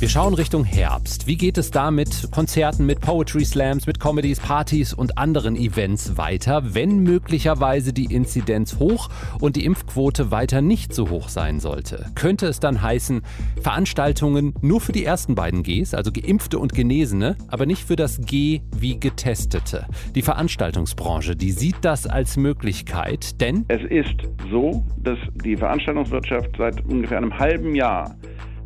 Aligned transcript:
Wir 0.00 0.08
schauen 0.08 0.34
Richtung 0.34 0.64
Herbst. 0.64 1.28
Wie 1.28 1.36
geht 1.36 1.56
es 1.56 1.70
da 1.70 1.92
mit 1.92 2.28
Konzerten, 2.32 2.84
mit 2.84 3.00
Poetry 3.00 3.44
Slams, 3.44 3.86
mit 3.86 4.00
Comedies, 4.00 4.40
Partys 4.40 4.92
und 4.92 5.16
anderen 5.16 5.54
Events 5.54 6.18
weiter, 6.18 6.74
wenn 6.74 6.98
möglicherweise 7.04 7.92
die 7.92 8.12
Inzidenz 8.12 8.80
hoch 8.80 9.08
und 9.40 9.54
die 9.54 9.64
Impfquote 9.64 10.32
weiter 10.32 10.62
nicht 10.62 10.92
so 10.92 11.10
hoch 11.10 11.28
sein 11.28 11.60
sollte? 11.60 12.06
Könnte 12.16 12.46
es 12.48 12.58
dann 12.58 12.82
heißen, 12.82 13.22
Veranstaltungen 13.62 14.52
nur 14.60 14.80
für 14.80 14.92
die 14.92 15.04
ersten 15.04 15.36
beiden 15.36 15.62
Gs, 15.62 15.94
also 15.94 16.10
Geimpfte 16.10 16.58
und 16.58 16.74
Genesene, 16.74 17.36
aber 17.46 17.64
nicht 17.64 17.84
für 17.84 17.96
das 17.96 18.20
G 18.20 18.62
wie 18.76 18.98
Getestete? 18.98 19.86
Die 20.16 20.22
Veranstaltungsbranche, 20.22 21.36
die 21.36 21.52
sieht 21.52 21.76
das 21.82 22.06
als 22.08 22.36
Möglichkeit, 22.36 23.40
denn 23.40 23.64
es 23.68 23.82
ist 23.88 24.28
so, 24.50 24.84
dass 24.98 25.18
die 25.44 25.56
Veranstaltungswirtschaft 25.56 26.50
seit 26.58 26.84
ungefähr 26.84 27.18
einem 27.18 27.38
halben 27.38 27.76
Jahr 27.76 28.16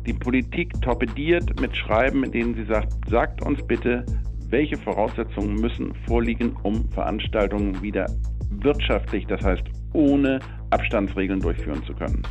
die 0.05 0.13
Politik 0.13 0.73
torpediert 0.81 1.59
mit 1.59 1.75
Schreiben, 1.75 2.23
in 2.23 2.31
denen 2.31 2.55
sie 2.55 2.65
sagt, 2.65 2.93
sagt 3.09 3.41
uns 3.45 3.61
bitte, 3.67 4.05
welche 4.49 4.77
Voraussetzungen 4.77 5.55
müssen 5.55 5.93
vorliegen, 6.07 6.55
um 6.63 6.89
Veranstaltungen 6.89 7.81
wieder 7.81 8.05
wirtschaftlich, 8.49 9.25
das 9.27 9.43
heißt 9.43 9.63
ohne 9.93 10.39
Abstandsregeln 10.71 11.39
durchführen 11.39 11.83
zu 11.83 11.93
können. 11.93 12.23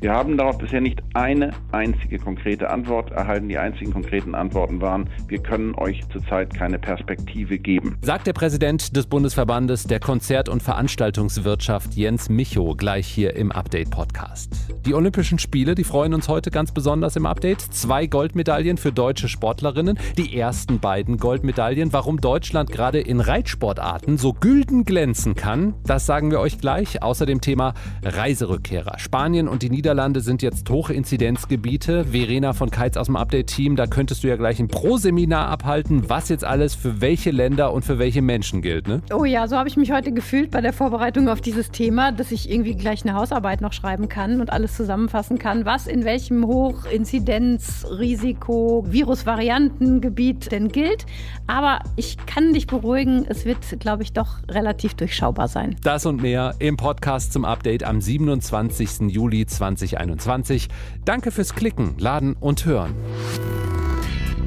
Wir 0.00 0.12
haben 0.12 0.36
darauf 0.36 0.58
bisher 0.58 0.80
nicht 0.80 1.02
eine 1.14 1.50
einzige 1.72 2.18
konkrete 2.18 2.70
Antwort 2.70 3.10
erhalten. 3.10 3.48
Die 3.48 3.58
einzigen 3.58 3.92
konkreten 3.92 4.34
Antworten 4.34 4.80
waren, 4.80 5.08
wir 5.28 5.38
können 5.38 5.74
euch 5.74 6.00
zurzeit 6.10 6.54
keine 6.54 6.78
Perspektive 6.78 7.58
geben. 7.58 7.98
Sagt 8.02 8.26
der 8.26 8.32
Präsident 8.32 8.96
des 8.96 9.06
Bundesverbandes 9.06 9.84
der 9.84 10.00
Konzert- 10.00 10.48
und 10.48 10.62
Veranstaltungswirtschaft 10.62 11.94
Jens 11.94 12.28
Micho 12.28 12.74
gleich 12.74 13.06
hier 13.06 13.36
im 13.36 13.52
Update-Podcast. 13.52 14.52
Die 14.86 14.94
Olympischen 14.94 15.38
Spiele, 15.38 15.74
die 15.74 15.84
freuen 15.84 16.14
uns 16.14 16.28
heute 16.28 16.50
ganz 16.50 16.72
besonders 16.72 17.16
im 17.16 17.26
Update. 17.26 17.60
Zwei 17.60 18.06
Goldmedaillen 18.06 18.76
für 18.76 18.92
deutsche 18.92 19.28
Sportlerinnen. 19.28 19.98
Die 20.16 20.38
ersten 20.38 20.78
beiden 20.80 21.18
Goldmedaillen. 21.18 21.92
Warum 21.92 22.20
Deutschland 22.20 22.70
gerade 22.70 23.00
in 23.00 23.20
Reitsportarten 23.20 24.18
so 24.18 24.32
gülden 24.32 24.84
glänzen 24.84 25.34
kann, 25.34 25.74
das 25.84 26.06
sagen 26.06 26.30
wir 26.30 26.40
euch 26.40 26.58
gleich. 26.58 27.02
Außerdem 27.02 27.40
Thema 27.40 27.74
Reiserückkehrer. 28.02 28.98
Spanien 28.98 29.48
und 29.48 29.62
die 29.62 29.69
Niederlande 29.70 30.00
Niederlande 30.00 30.20
sind 30.20 30.40
jetzt 30.40 30.70
Hochinzidenzgebiete. 30.70 32.06
Verena 32.06 32.52
von 32.52 32.70
Keitz 32.70 32.96
aus 32.96 33.06
dem 33.06 33.16
Update-Team, 33.16 33.76
da 33.76 33.86
könntest 33.86 34.24
du 34.24 34.28
ja 34.28 34.36
gleich 34.36 34.58
ein 34.58 34.68
Pro-Seminar 34.68 35.48
abhalten, 35.48 36.08
was 36.08 36.28
jetzt 36.28 36.44
alles 36.44 36.74
für 36.74 37.00
welche 37.00 37.30
Länder 37.30 37.72
und 37.72 37.84
für 37.84 37.98
welche 37.98 38.22
Menschen 38.22 38.62
gilt, 38.62 38.88
ne? 38.88 39.02
Oh 39.12 39.24
ja, 39.24 39.46
so 39.46 39.56
habe 39.56 39.68
ich 39.68 39.76
mich 39.76 39.92
heute 39.92 40.12
gefühlt 40.12 40.50
bei 40.50 40.60
der 40.60 40.72
Vorbereitung 40.72 41.28
auf 41.28 41.40
dieses 41.40 41.70
Thema, 41.70 42.12
dass 42.12 42.32
ich 42.32 42.50
irgendwie 42.50 42.74
gleich 42.74 43.04
eine 43.04 43.14
Hausarbeit 43.14 43.60
noch 43.60 43.72
schreiben 43.72 44.08
kann 44.08 44.40
und 44.40 44.50
alles 44.50 44.76
zusammenfassen 44.76 45.38
kann, 45.38 45.64
was 45.64 45.86
in 45.86 46.04
welchem 46.04 46.46
Hochinzidenz, 46.46 47.86
Risiko, 47.90 48.84
Virusvariantengebiet 48.88 50.50
denn 50.50 50.68
gilt. 50.68 51.04
Aber 51.46 51.80
ich 51.96 52.16
kann 52.26 52.54
dich 52.54 52.66
beruhigen, 52.66 53.26
es 53.28 53.44
wird, 53.44 53.58
glaube 53.80 54.02
ich, 54.02 54.12
doch 54.12 54.38
relativ 54.48 54.94
durchschaubar 54.94 55.48
sein. 55.48 55.76
Das 55.82 56.06
und 56.06 56.22
mehr 56.22 56.54
im 56.58 56.76
Podcast 56.76 57.32
zum 57.32 57.44
Update 57.44 57.84
am 57.84 58.00
27. 58.00 59.10
Juli 59.10 59.46
2020. 59.46 59.59
2021. 59.60 60.68
Danke 61.04 61.30
fürs 61.30 61.54
Klicken, 61.54 61.94
Laden 61.98 62.34
und 62.34 62.64
Hören. 62.64 62.94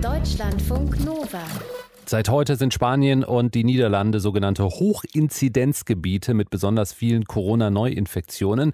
Deutschlandfunk 0.01 1.05
Nova. 1.05 1.43
Seit 2.05 2.29
heute 2.29 2.55
sind 2.55 2.73
Spanien 2.73 3.23
und 3.23 3.53
die 3.53 3.63
Niederlande 3.63 4.19
sogenannte 4.19 4.65
Hochinzidenzgebiete 4.65 6.33
mit 6.33 6.49
besonders 6.49 6.93
vielen 6.93 7.25
Corona-Neuinfektionen. 7.25 8.73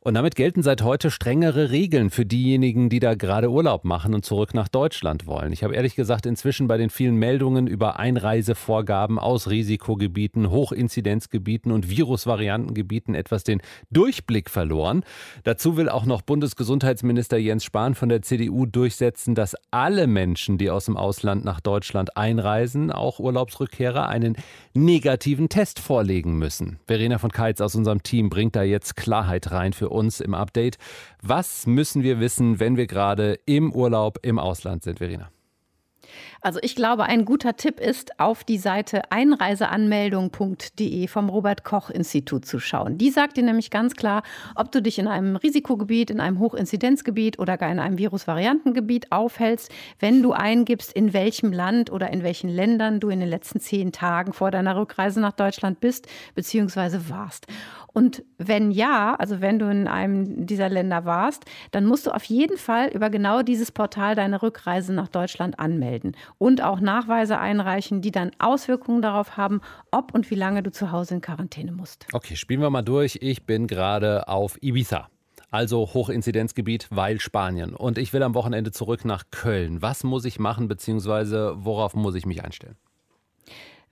Und 0.00 0.14
damit 0.14 0.36
gelten 0.36 0.62
seit 0.62 0.82
heute 0.82 1.10
strengere 1.10 1.70
Regeln 1.70 2.10
für 2.10 2.24
diejenigen, 2.24 2.88
die 2.88 3.00
da 3.00 3.14
gerade 3.14 3.50
Urlaub 3.50 3.84
machen 3.84 4.14
und 4.14 4.24
zurück 4.24 4.54
nach 4.54 4.68
Deutschland 4.68 5.26
wollen. 5.26 5.52
Ich 5.52 5.64
habe 5.64 5.74
ehrlich 5.74 5.96
gesagt 5.96 6.24
inzwischen 6.26 6.68
bei 6.68 6.76
den 6.76 6.90
vielen 6.90 7.16
Meldungen 7.16 7.66
über 7.66 7.98
Einreisevorgaben 7.98 9.18
aus 9.18 9.50
Risikogebieten, 9.50 10.50
Hochinzidenzgebieten 10.50 11.72
und 11.72 11.90
Virusvariantengebieten 11.90 13.14
etwas 13.14 13.42
den 13.42 13.60
Durchblick 13.90 14.50
verloren. 14.50 15.02
Dazu 15.42 15.76
will 15.76 15.88
auch 15.88 16.06
noch 16.06 16.22
Bundesgesundheitsminister 16.22 17.36
Jens 17.36 17.64
Spahn 17.64 17.94
von 17.94 18.08
der 18.08 18.22
CDU 18.22 18.66
durchsetzen, 18.66 19.34
dass 19.34 19.56
alle 19.70 20.06
Menschen, 20.06 20.58
die 20.58 20.70
aus 20.70 20.84
dem 20.84 20.96
Ausland 20.96 21.44
nach 21.44 21.60
Deutschland 21.60 22.16
einreisen, 22.16 22.92
auch 22.92 23.18
Urlaubsrückkehrer, 23.18 24.08
einen 24.08 24.36
negativen 24.74 25.48
Test 25.48 25.80
vorlegen 25.80 26.38
müssen. 26.38 26.78
Verena 26.86 27.18
von 27.18 27.32
Keitz 27.32 27.60
aus 27.60 27.74
unserem 27.74 28.02
Team 28.02 28.30
bringt 28.30 28.54
da 28.54 28.62
jetzt 28.62 28.96
Klarheit 28.96 29.50
rein 29.50 29.72
für 29.72 29.87
uns 29.88 30.20
im 30.20 30.34
Update. 30.34 30.78
Was 31.22 31.66
müssen 31.66 32.02
wir 32.02 32.20
wissen, 32.20 32.60
wenn 32.60 32.76
wir 32.76 32.86
gerade 32.86 33.38
im 33.46 33.72
Urlaub 33.72 34.18
im 34.22 34.38
Ausland 34.38 34.82
sind, 34.82 34.98
Verena? 34.98 35.30
Also 36.40 36.60
ich 36.62 36.76
glaube, 36.76 37.04
ein 37.04 37.24
guter 37.24 37.56
Tipp 37.56 37.80
ist, 37.80 38.20
auf 38.20 38.44
die 38.44 38.58
Seite 38.58 39.10
einreiseanmeldung.de 39.10 41.08
vom 41.08 41.28
Robert 41.28 41.64
Koch 41.64 41.90
Institut 41.90 42.44
zu 42.44 42.60
schauen. 42.60 42.96
Die 42.98 43.10
sagt 43.10 43.36
dir 43.36 43.42
nämlich 43.42 43.70
ganz 43.70 43.94
klar, 43.94 44.22
ob 44.54 44.70
du 44.72 44.80
dich 44.80 44.98
in 44.98 45.08
einem 45.08 45.36
Risikogebiet, 45.36 46.10
in 46.10 46.20
einem 46.20 46.38
Hochinzidenzgebiet 46.38 47.38
oder 47.38 47.56
gar 47.58 47.70
in 47.70 47.80
einem 47.80 47.98
Virusvariantengebiet 47.98 49.10
aufhältst, 49.12 49.70
wenn 49.98 50.22
du 50.22 50.32
eingibst, 50.32 50.92
in 50.92 51.12
welchem 51.12 51.52
Land 51.52 51.90
oder 51.90 52.10
in 52.10 52.22
welchen 52.22 52.48
Ländern 52.48 53.00
du 53.00 53.08
in 53.08 53.20
den 53.20 53.28
letzten 53.28 53.60
zehn 53.60 53.92
Tagen 53.92 54.32
vor 54.32 54.50
deiner 54.50 54.76
Rückreise 54.76 55.20
nach 55.20 55.32
Deutschland 55.32 55.80
bist 55.80 56.06
bzw. 56.34 57.08
warst. 57.08 57.46
Und 57.98 58.22
wenn 58.38 58.70
ja, 58.70 59.16
also 59.16 59.40
wenn 59.40 59.58
du 59.58 59.68
in 59.68 59.88
einem 59.88 60.46
dieser 60.46 60.68
Länder 60.68 61.04
warst, 61.04 61.46
dann 61.72 61.84
musst 61.84 62.06
du 62.06 62.12
auf 62.12 62.22
jeden 62.22 62.56
Fall 62.56 62.90
über 62.90 63.10
genau 63.10 63.42
dieses 63.42 63.72
Portal 63.72 64.14
deine 64.14 64.40
Rückreise 64.40 64.92
nach 64.92 65.08
Deutschland 65.08 65.58
anmelden 65.58 66.16
und 66.38 66.62
auch 66.62 66.78
Nachweise 66.78 67.40
einreichen, 67.40 68.00
die 68.00 68.12
dann 68.12 68.30
Auswirkungen 68.38 69.02
darauf 69.02 69.36
haben, 69.36 69.62
ob 69.90 70.14
und 70.14 70.30
wie 70.30 70.36
lange 70.36 70.62
du 70.62 70.70
zu 70.70 70.92
Hause 70.92 71.14
in 71.14 71.22
Quarantäne 71.22 71.72
musst. 71.72 72.06
Okay, 72.12 72.36
spielen 72.36 72.60
wir 72.60 72.70
mal 72.70 72.82
durch. 72.82 73.18
Ich 73.20 73.46
bin 73.46 73.66
gerade 73.66 74.28
auf 74.28 74.62
Ibiza. 74.62 75.08
Also 75.50 75.92
Hochinzidenzgebiet, 75.92 76.86
weil 76.90 77.18
Spanien. 77.18 77.74
Und 77.74 77.98
ich 77.98 78.12
will 78.12 78.22
am 78.22 78.34
Wochenende 78.34 78.70
zurück 78.70 79.04
nach 79.04 79.24
Köln. 79.32 79.82
Was 79.82 80.04
muss 80.04 80.24
ich 80.24 80.38
machen, 80.38 80.68
beziehungsweise 80.68 81.54
worauf 81.56 81.94
muss 81.94 82.14
ich 82.14 82.26
mich 82.26 82.44
einstellen? 82.44 82.76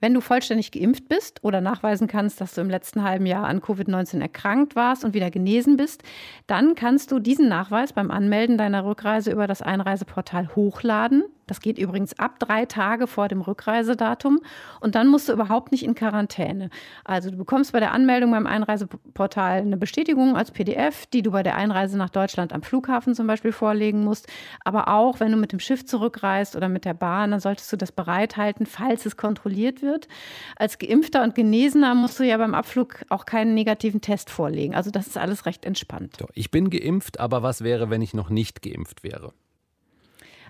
Wenn 0.01 0.15
du 0.15 0.21
vollständig 0.21 0.73
geimpft 0.73 1.09
bist 1.09 1.43
oder 1.43 1.61
nachweisen 1.61 2.07
kannst, 2.07 2.41
dass 2.41 2.55
du 2.55 2.61
im 2.61 2.71
letzten 2.71 3.03
halben 3.03 3.27
Jahr 3.27 3.47
an 3.47 3.61
Covid-19 3.61 4.21
erkrankt 4.21 4.77
warst 4.77 5.05
und 5.05 5.15
wieder 5.15 5.31
genesen 5.31 5.77
bist, 5.77 6.03
dann 6.47 6.75
kannst 6.75 7.13
du 7.13 7.19
diesen 7.19 7.49
Nachweis 7.49 7.93
beim 7.93 8.11
Anmelden 8.11 8.59
deiner 8.59 8.85
Rückreise 8.85 9.33
über 9.33 9.47
das 9.47 9.63
Einreiseportal 9.63 10.55
hochladen. 10.55 11.25
Das 11.47 11.61
geht 11.61 11.79
übrigens 11.79 12.19
ab 12.19 12.39
drei 12.39 12.67
Tage 12.67 13.07
vor 13.07 13.29
dem 13.29 13.41
Rückreisedatum 13.41 14.41
und 14.81 14.95
dann 14.95 15.07
musst 15.07 15.29
du 15.29 15.33
überhaupt 15.33 15.71
nicht 15.71 15.85
in 15.85 15.95
Quarantäne. 15.95 16.71
Also 17.05 17.31
du 17.31 17.37
bekommst 17.37 17.73
bei 17.73 17.81
der 17.81 17.93
Anmeldung 17.93 18.33
beim 18.33 18.47
Einreiseportal 18.47 19.61
eine 19.61 19.77
Bestätigung 19.77 20.37
als 20.37 20.51
PDF, 20.51 21.07
die 21.07 21.23
du 21.23 21.31
bei 21.31 21.43
der 21.43 21.57
Einreise 21.57 21.97
nach 21.97 22.11
Deutschland 22.11 22.53
am 22.53 22.63
Flughafen 22.63 23.15
zum 23.15 23.27
Beispiel 23.27 23.53
vorlegen 23.53 24.03
musst. 24.03 24.27
Aber 24.65 24.89
auch 24.89 25.21
wenn 25.21 25.31
du 25.31 25.37
mit 25.37 25.53
dem 25.53 25.61
Schiff 25.61 25.87
zurückreist 25.87 26.57
oder 26.57 26.69
mit 26.69 26.85
der 26.85 26.95
Bahn, 26.95 27.31
dann 27.31 27.41
solltest 27.41 27.73
du 27.73 27.77
das 27.77 27.93
bereithalten, 27.93 28.67
falls 28.67 29.07
es 29.07 29.17
kontrolliert 29.17 29.83
wird. 29.83 30.09
Als 30.57 30.79
Geimpfter 30.79 31.23
und 31.23 31.35
Genesener 31.35 31.95
musst 31.95 32.19
du 32.19 32.25
ja 32.25 32.37
beim 32.39 32.55
Abflug 32.55 33.05
auch 33.09 33.25
keinen 33.25 33.55
negativen 33.55 34.01
Test 34.01 34.31
vorlegen. 34.31 34.75
Also 34.75 34.91
das 34.91 35.07
ist 35.07 35.19
alles 35.19 35.47
recht 35.47 35.65
entspannt. 35.65 36.17
Ich 36.35 36.51
bin 36.51 36.71
geimpft, 36.71 37.21
aber 37.21 37.43
was 37.43 37.63
wäre, 37.63 37.89
wenn 37.91 38.03
ich 38.03 38.15
noch 38.15 38.31
nicht 38.31 38.63
geimpft 38.63 39.05
wäre? 39.05 39.33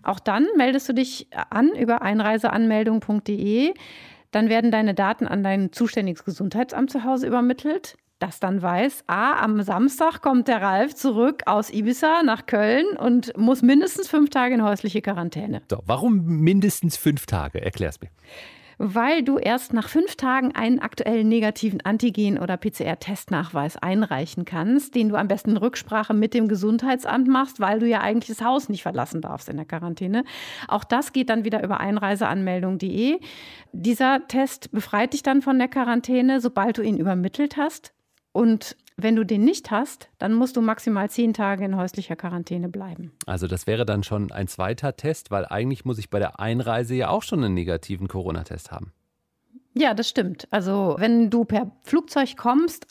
Auch 0.06 0.20
dann 0.20 0.46
meldest 0.56 0.88
du 0.88 0.92
dich 0.92 1.28
an 1.50 1.70
über 1.74 2.02
einreiseanmeldung.de. 2.02 3.74
Dann 4.30 4.48
werden 4.48 4.70
deine 4.70 4.94
Daten 4.94 5.26
an 5.26 5.42
dein 5.42 5.72
zuständiges 5.72 6.24
Gesundheitsamt 6.24 6.90
zu 6.90 7.04
Hause 7.04 7.26
übermittelt 7.26 7.96
das 8.18 8.40
dann 8.40 8.62
weiß, 8.62 9.04
ah, 9.08 9.42
am 9.42 9.60
Samstag 9.62 10.22
kommt 10.22 10.48
der 10.48 10.62
Ralf 10.62 10.94
zurück 10.94 11.42
aus 11.46 11.70
Ibiza 11.70 12.22
nach 12.24 12.46
Köln 12.46 12.96
und 12.96 13.36
muss 13.36 13.62
mindestens 13.62 14.08
fünf 14.08 14.30
Tage 14.30 14.54
in 14.54 14.62
häusliche 14.62 15.02
Quarantäne. 15.02 15.62
So, 15.70 15.82
warum 15.84 16.24
mindestens 16.24 16.96
fünf 16.96 17.26
Tage? 17.26 17.60
Erklär's 17.60 18.00
mir 18.00 18.08
weil 18.78 19.22
du 19.22 19.38
erst 19.38 19.72
nach 19.72 19.88
fünf 19.88 20.16
Tagen 20.16 20.54
einen 20.54 20.80
aktuellen 20.80 21.28
negativen 21.28 21.80
Antigen- 21.80 22.38
oder 22.38 22.56
PCR-Testnachweis 22.56 23.76
einreichen 23.76 24.44
kannst, 24.44 24.94
den 24.94 25.08
du 25.08 25.16
am 25.16 25.28
besten 25.28 25.52
in 25.52 25.56
Rücksprache 25.56 26.14
mit 26.14 26.34
dem 26.34 26.48
Gesundheitsamt 26.48 27.28
machst, 27.28 27.58
weil 27.60 27.78
du 27.78 27.86
ja 27.86 28.00
eigentlich 28.00 28.36
das 28.36 28.44
Haus 28.46 28.68
nicht 28.68 28.82
verlassen 28.82 29.22
darfst 29.22 29.48
in 29.48 29.56
der 29.56 29.66
Quarantäne. 29.66 30.24
Auch 30.68 30.84
das 30.84 31.12
geht 31.12 31.30
dann 31.30 31.44
wieder 31.44 31.62
über 31.62 31.80
einreiseanmeldung.de. 31.80 33.18
Dieser 33.72 34.26
Test 34.28 34.70
befreit 34.72 35.12
dich 35.12 35.22
dann 35.22 35.42
von 35.42 35.58
der 35.58 35.68
Quarantäne, 35.68 36.40
sobald 36.40 36.78
du 36.78 36.82
ihn 36.82 36.98
übermittelt 36.98 37.56
hast. 37.56 37.92
Und 38.32 38.76
wenn 38.96 39.16
du 39.16 39.24
den 39.24 39.44
nicht 39.44 39.70
hast, 39.70 40.08
dann 40.18 40.32
musst 40.32 40.56
du 40.56 40.62
maximal 40.62 41.10
zehn 41.10 41.34
Tage 41.34 41.64
in 41.64 41.76
häuslicher 41.76 42.16
Quarantäne 42.16 42.68
bleiben. 42.68 43.12
Also 43.26 43.46
das 43.46 43.66
wäre 43.66 43.84
dann 43.84 44.02
schon 44.02 44.32
ein 44.32 44.48
zweiter 44.48 44.96
Test, 44.96 45.30
weil 45.30 45.44
eigentlich 45.44 45.84
muss 45.84 45.98
ich 45.98 46.08
bei 46.08 46.18
der 46.18 46.40
Einreise 46.40 46.94
ja 46.94 47.10
auch 47.10 47.22
schon 47.22 47.44
einen 47.44 47.54
negativen 47.54 48.08
Corona-Test 48.08 48.70
haben. 48.70 48.92
Ja, 49.74 49.92
das 49.92 50.08
stimmt. 50.08 50.48
Also 50.50 50.96
wenn 50.98 51.28
du 51.28 51.44
per 51.44 51.70
Flugzeug 51.82 52.36
kommst, 52.38 52.86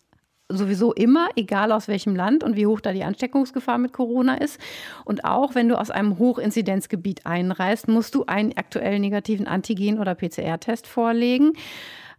sowieso 0.48 0.94
immer, 0.94 1.30
egal 1.36 1.72
aus 1.72 1.88
welchem 1.88 2.16
Land 2.16 2.44
und 2.44 2.56
wie 2.56 2.68
hoch 2.68 2.80
da 2.82 2.94
die 2.94 3.04
Ansteckungsgefahr 3.04 3.80
mit 3.80 3.94
Corona 3.94 4.36
ist. 4.36 4.60
Und 5.04 5.26
auch 5.26 5.56
wenn 5.56 5.70
du 5.70 5.80
aus 5.80 5.90
einem 5.90 6.20
Hochinzidenzgebiet 6.20 7.26
einreist, 7.26 7.88
musst 7.88 8.14
du 8.14 8.26
einen 8.28 8.56
aktuell 8.56 9.00
negativen 9.00 9.48
Antigen- 9.48 10.00
oder 10.00 10.14
PCR-Test 10.14 10.86
vorlegen. 10.86 11.54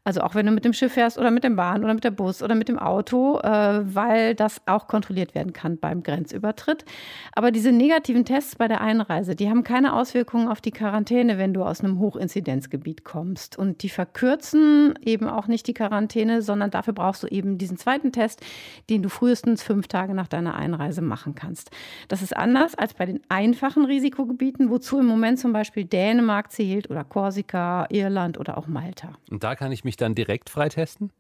Also 0.07 0.21
auch 0.21 0.37
wenn 0.37 0.47
du 0.47 0.53
mit 0.53 0.65
dem 0.65 0.73
Schiff 0.73 0.93
fährst 0.93 1.19
oder 1.19 1.33
mit 1.33 1.43
dem 1.43 1.57
Bahn 1.57 1.83
oder 1.83 1.93
mit 1.93 2.05
dem 2.05 2.15
Bus 2.15 2.41
oder 2.41 2.55
mit 2.55 2.69
dem 2.69 2.79
Auto, 2.79 3.41
äh, 3.41 3.81
weil 3.93 4.37
das 4.37 4.63
auch 4.67 4.87
kontrolliert 4.87 5.35
werden 5.35 5.53
kann 5.53 5.79
beim 5.79 6.05
Grenzübertritt. 6.05 6.85
Aber 7.33 7.51
diese 7.51 7.73
negativen 7.73 8.25
Tests 8.25 8.55
bei 8.55 8.69
der 8.69 8.83
Einreise, 8.83 9.35
die 9.35 9.51
haben 9.51 9.65
keine 9.65 9.95
Auswirkungen 9.95 10.47
auf 10.47 10.61
die 10.61 10.71
Quarantäne, 10.71 11.39
wenn 11.39 11.53
du 11.53 11.65
aus 11.65 11.81
einem 11.81 11.99
Hochinzidenzgebiet 11.99 13.03
kommst. 13.03 13.59
Und 13.59 13.83
die 13.83 13.89
verkürzen 13.89 14.97
eben 15.05 15.27
auch 15.27 15.49
nicht 15.49 15.67
die 15.67 15.75
Quarantäne, 15.75 16.41
sondern 16.41 16.71
dafür 16.71 16.95
brauchst 16.95 17.25
du 17.25 17.27
eben 17.27 17.59
diesen 17.59 17.77
zweiten 17.77 18.13
Test, 18.13 18.47
den 18.89 19.03
du 19.03 19.09
frühestens 19.09 19.65
fünf 19.65 19.89
Tage 19.89 20.15
nach 20.15 20.29
deiner 20.29 20.55
Einreise 20.55 21.03
machen 21.03 21.35
kannst. 21.35 21.73
Das 22.07 22.23
ist 22.23 22.37
anders 22.37 22.77
als 22.77 22.95
bei 22.95 23.07
den 23.07 23.23
einfachen 23.29 23.85
Risikogebieten, 23.85 24.71
wozu 24.71 25.01
im 25.01 25.07
Moment 25.07 25.41
zum 25.41 25.53
Beispiel 25.53 25.85
Dänemark 25.85 26.53
zählt 26.53 26.91
oder 26.91 27.03
Korsika, 27.03 27.87
Irland 27.91 28.39
oder 28.39 28.57
auch 28.57 28.69
Malta. 28.69 29.09
Und 29.33 29.43
da 29.43 29.57
kann 29.57 29.73
ich 29.73 29.83
mich 29.83 29.96
dann 29.97 30.15
direkt 30.15 30.51
freitesten? 30.51 31.11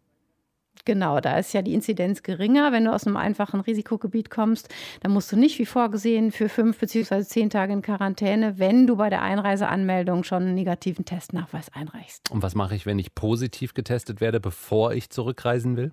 Genau, 0.84 1.20
da 1.20 1.38
ist 1.38 1.52
ja 1.52 1.62
die 1.62 1.74
Inzidenz 1.74 2.22
geringer. 2.22 2.70
Wenn 2.70 2.84
du 2.84 2.92
aus 2.92 3.06
einem 3.06 3.16
einfachen 3.16 3.60
Risikogebiet 3.60 4.30
kommst, 4.30 4.68
dann 5.00 5.12
musst 5.12 5.32
du 5.32 5.36
nicht 5.36 5.58
wie 5.58 5.66
vorgesehen 5.66 6.30
für 6.30 6.48
fünf 6.48 6.78
bzw. 6.78 7.22
zehn 7.24 7.50
Tage 7.50 7.72
in 7.72 7.82
Quarantäne, 7.82 8.58
wenn 8.58 8.86
du 8.86 8.96
bei 8.96 9.10
der 9.10 9.22
Einreiseanmeldung 9.22 10.22
schon 10.22 10.42
einen 10.42 10.54
negativen 10.54 11.04
Testnachweis 11.04 11.72
einreichst. 11.72 12.30
Und 12.30 12.42
was 12.42 12.54
mache 12.54 12.74
ich, 12.76 12.86
wenn 12.86 12.98
ich 12.98 13.14
positiv 13.14 13.74
getestet 13.74 14.20
werde, 14.20 14.38
bevor 14.38 14.92
ich 14.92 15.10
zurückreisen 15.10 15.76
will? 15.76 15.92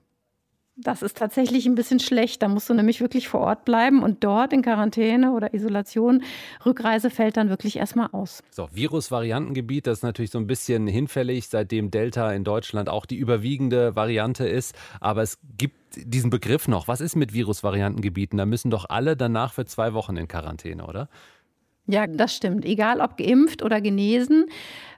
Das 0.76 1.04
ist 1.04 1.18
tatsächlich 1.18 1.68
ein 1.68 1.76
bisschen 1.76 2.00
schlecht. 2.00 2.42
Da 2.42 2.48
musst 2.48 2.68
du 2.68 2.74
nämlich 2.74 3.00
wirklich 3.00 3.28
vor 3.28 3.42
Ort 3.42 3.64
bleiben 3.64 4.02
und 4.02 4.24
dort 4.24 4.54
in 4.54 4.64
Quarantäne 4.64 5.34
oder 5.34 5.54
Isolation. 5.54 6.24
Rückreise 6.66 7.12
fällt 7.12 7.38
dann 7.38 7.50
wirklich 7.50 7.78
erstmal 7.78 8.10
aus. 8.12 8.42
So, 8.50 8.68
Virusvariantengebiet, 8.72 9.86
das 9.86 10.00
ist 10.00 10.04
natürlich 10.04 10.32
so 10.32 10.40
ein 10.40 10.48
bisschen 10.48 10.88
hinfällig, 10.88 11.48
seitdem 11.48 11.92
Delta 11.92 12.32
in 12.32 12.44
Deutschland 12.44 12.90
auch 12.90 13.06
die 13.06 13.18
überwiegende 13.18 13.96
Variante 13.96 14.48
ist. 14.48 14.76
Aber 15.00 15.22
es 15.22 15.38
gibt 15.58 15.76
diesen 15.96 16.32
Begriff 16.32 16.68
noch. 16.68 16.88
Was 16.88 17.02
ist 17.02 17.16
mit 17.16 17.34
Virusvariantengebieten? 17.34 18.38
Da 18.38 18.48
müssen 18.48 18.72
doch 18.72 18.90
alle 18.90 19.16
danach 19.16 19.54
für 19.54 19.66
zwei 19.66 19.94
Wochen 19.94 20.18
in 20.18 20.28
Quarantäne, 20.28 20.88
oder? 20.88 21.08
Ja, 21.86 22.08
das 22.08 22.36
stimmt. 22.36 22.66
Egal 22.66 23.02
ob 23.02 23.18
geimpft 23.18 23.62
oder 23.62 23.82
genesen 23.82 24.46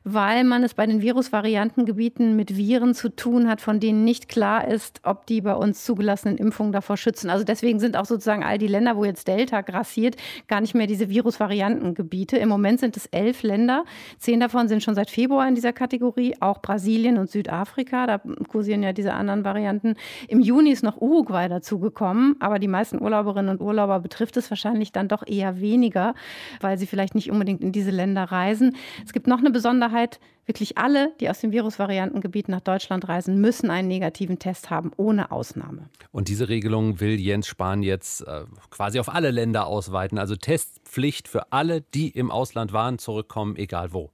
weil 0.07 0.43
man 0.43 0.63
es 0.63 0.75
bei 0.75 0.85
den 0.85 1.01
Virusvariantengebieten 1.01 2.35
mit 2.35 2.55
Viren 2.55 2.93
zu 2.93 3.09
tun 3.09 3.49
hat, 3.49 3.59
von 3.59 3.79
denen 3.79 4.05
nicht 4.05 4.29
klar 4.29 4.67
ist, 4.67 5.01
ob 5.03 5.25
die 5.25 5.41
bei 5.41 5.55
uns 5.55 5.83
zugelassenen 5.83 6.37
Impfungen 6.37 6.71
davor 6.71 6.95
schützen. 6.95 7.31
Also 7.31 7.43
deswegen 7.43 7.79
sind 7.79 7.97
auch 7.97 8.05
sozusagen 8.05 8.43
all 8.43 8.59
die 8.59 8.67
Länder, 8.67 8.97
wo 8.97 9.03
jetzt 9.03 9.27
Delta 9.27 9.61
grassiert, 9.61 10.15
gar 10.47 10.61
nicht 10.61 10.75
mehr 10.75 10.85
diese 10.85 11.09
Virusvariantengebiete. 11.09 12.37
Im 12.37 12.49
Moment 12.49 12.81
sind 12.81 12.95
es 12.97 13.07
elf 13.07 13.41
Länder. 13.41 13.83
Zehn 14.19 14.39
davon 14.39 14.67
sind 14.67 14.83
schon 14.83 14.93
seit 14.93 15.09
Februar 15.09 15.47
in 15.47 15.55
dieser 15.55 15.73
Kategorie, 15.73 16.35
auch 16.39 16.61
Brasilien 16.61 17.17
und 17.17 17.31
Südafrika. 17.31 18.05
Da 18.05 18.21
kursieren 18.47 18.83
ja 18.83 18.93
diese 18.93 19.11
anderen 19.11 19.43
Varianten. 19.43 19.95
Im 20.27 20.39
Juni 20.39 20.69
ist 20.69 20.83
noch 20.83 21.01
Uruguay 21.01 21.49
dazugekommen, 21.49 22.35
aber 22.39 22.59
die 22.59 22.67
meisten 22.67 23.01
Urlauberinnen 23.01 23.49
und 23.49 23.59
Urlauber 23.59 23.99
betrifft 24.01 24.37
es 24.37 24.51
wahrscheinlich 24.51 24.91
dann 24.91 25.07
doch 25.07 25.25
eher 25.25 25.59
weniger, 25.59 26.13
weil 26.61 26.77
sie 26.77 26.85
vielleicht 26.85 27.15
nicht 27.15 27.31
unbedingt 27.31 27.61
in 27.61 27.71
diese 27.71 27.89
Länder 27.89 28.25
reisen. 28.25 28.75
Es 29.03 29.11
gibt 29.11 29.25
noch 29.25 29.39
eine 29.39 29.49
Besonderheit 29.49 29.94
Sicherheit, 29.95 30.19
wirklich 30.45 30.77
alle, 30.77 31.13
die 31.19 31.29
aus 31.29 31.39
dem 31.39 31.51
Virusvariantengebiet 31.51 32.49
nach 32.49 32.61
Deutschland 32.61 33.07
reisen, 33.07 33.39
müssen 33.39 33.69
einen 33.69 33.87
negativen 33.87 34.37
Test 34.39 34.69
haben, 34.69 34.91
ohne 34.97 35.31
Ausnahme. 35.31 35.89
Und 36.11 36.27
diese 36.27 36.49
Regelung 36.49 36.99
will 36.99 37.19
Jens 37.19 37.47
Spahn 37.47 37.81
jetzt 37.81 38.21
äh, 38.21 38.43
quasi 38.69 38.99
auf 38.99 39.13
alle 39.13 39.31
Länder 39.31 39.67
ausweiten. 39.67 40.19
Also 40.19 40.35
Testpflicht 40.35 41.27
für 41.27 41.51
alle, 41.51 41.81
die 41.81 42.09
im 42.09 42.29
Ausland 42.29 42.73
waren, 42.73 42.99
zurückkommen, 42.99 43.55
egal 43.55 43.93
wo. 43.93 44.11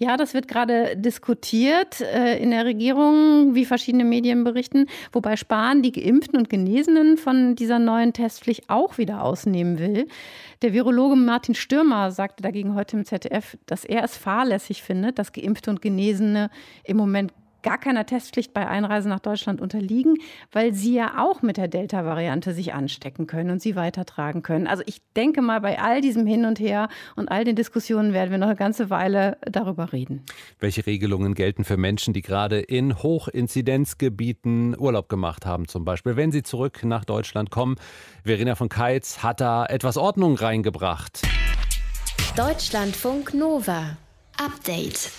Ja, 0.00 0.16
das 0.16 0.32
wird 0.32 0.46
gerade 0.46 0.96
diskutiert 0.96 2.00
äh, 2.00 2.38
in 2.38 2.52
der 2.52 2.64
Regierung, 2.64 3.56
wie 3.56 3.64
verschiedene 3.64 4.04
Medien 4.04 4.44
berichten, 4.44 4.86
wobei 5.10 5.34
Spahn 5.34 5.82
die 5.82 5.90
Geimpften 5.90 6.38
und 6.38 6.48
Genesenen 6.48 7.16
von 7.16 7.56
dieser 7.56 7.80
neuen 7.80 8.12
Testpflicht 8.12 8.70
auch 8.70 8.96
wieder 8.96 9.24
ausnehmen 9.24 9.80
will. 9.80 10.06
Der 10.62 10.72
Virologe 10.72 11.14
Martin 11.14 11.54
Stürmer 11.54 12.10
sagte 12.10 12.42
dagegen 12.42 12.74
heute 12.74 12.96
im 12.96 13.04
ZDF, 13.04 13.56
dass 13.66 13.84
er 13.84 14.02
es 14.02 14.16
fahrlässig 14.16 14.82
findet, 14.82 15.18
dass 15.18 15.32
Geimpfte 15.32 15.70
und 15.70 15.80
Genesene 15.80 16.50
im 16.82 16.96
Moment 16.96 17.32
gar 17.62 17.78
keiner 17.78 18.06
Testpflicht 18.06 18.52
bei 18.52 18.66
Einreise 18.66 19.08
nach 19.08 19.20
Deutschland 19.20 19.60
unterliegen, 19.60 20.16
weil 20.52 20.72
sie 20.74 20.94
ja 20.94 21.24
auch 21.24 21.42
mit 21.42 21.56
der 21.56 21.68
Delta-Variante 21.68 22.54
sich 22.54 22.74
anstecken 22.74 23.26
können 23.26 23.50
und 23.50 23.60
sie 23.60 23.76
weitertragen 23.76 24.42
können. 24.42 24.66
Also 24.66 24.82
ich 24.86 25.02
denke 25.16 25.42
mal, 25.42 25.60
bei 25.60 25.80
all 25.80 26.00
diesem 26.00 26.26
Hin 26.26 26.44
und 26.44 26.60
Her 26.60 26.88
und 27.16 27.28
all 27.30 27.44
den 27.44 27.56
Diskussionen 27.56 28.12
werden 28.12 28.30
wir 28.30 28.38
noch 28.38 28.48
eine 28.48 28.56
ganze 28.56 28.90
Weile 28.90 29.38
darüber 29.42 29.92
reden. 29.92 30.24
Welche 30.58 30.86
Regelungen 30.86 31.34
gelten 31.34 31.64
für 31.64 31.76
Menschen, 31.76 32.14
die 32.14 32.22
gerade 32.22 32.60
in 32.60 33.02
Hochinzidenzgebieten 33.02 34.78
Urlaub 34.78 35.08
gemacht 35.08 35.46
haben, 35.46 35.68
zum 35.68 35.84
Beispiel, 35.84 36.16
wenn 36.16 36.32
sie 36.32 36.42
zurück 36.42 36.84
nach 36.84 37.04
Deutschland 37.04 37.50
kommen? 37.50 37.76
Verena 38.24 38.54
von 38.54 38.68
Keitz 38.68 39.22
hat 39.22 39.40
da 39.40 39.66
etwas 39.66 39.96
Ordnung 39.96 40.36
reingebracht. 40.36 41.22
Deutschlandfunk 42.36 43.34
Nova. 43.34 43.96
Update. 44.36 45.10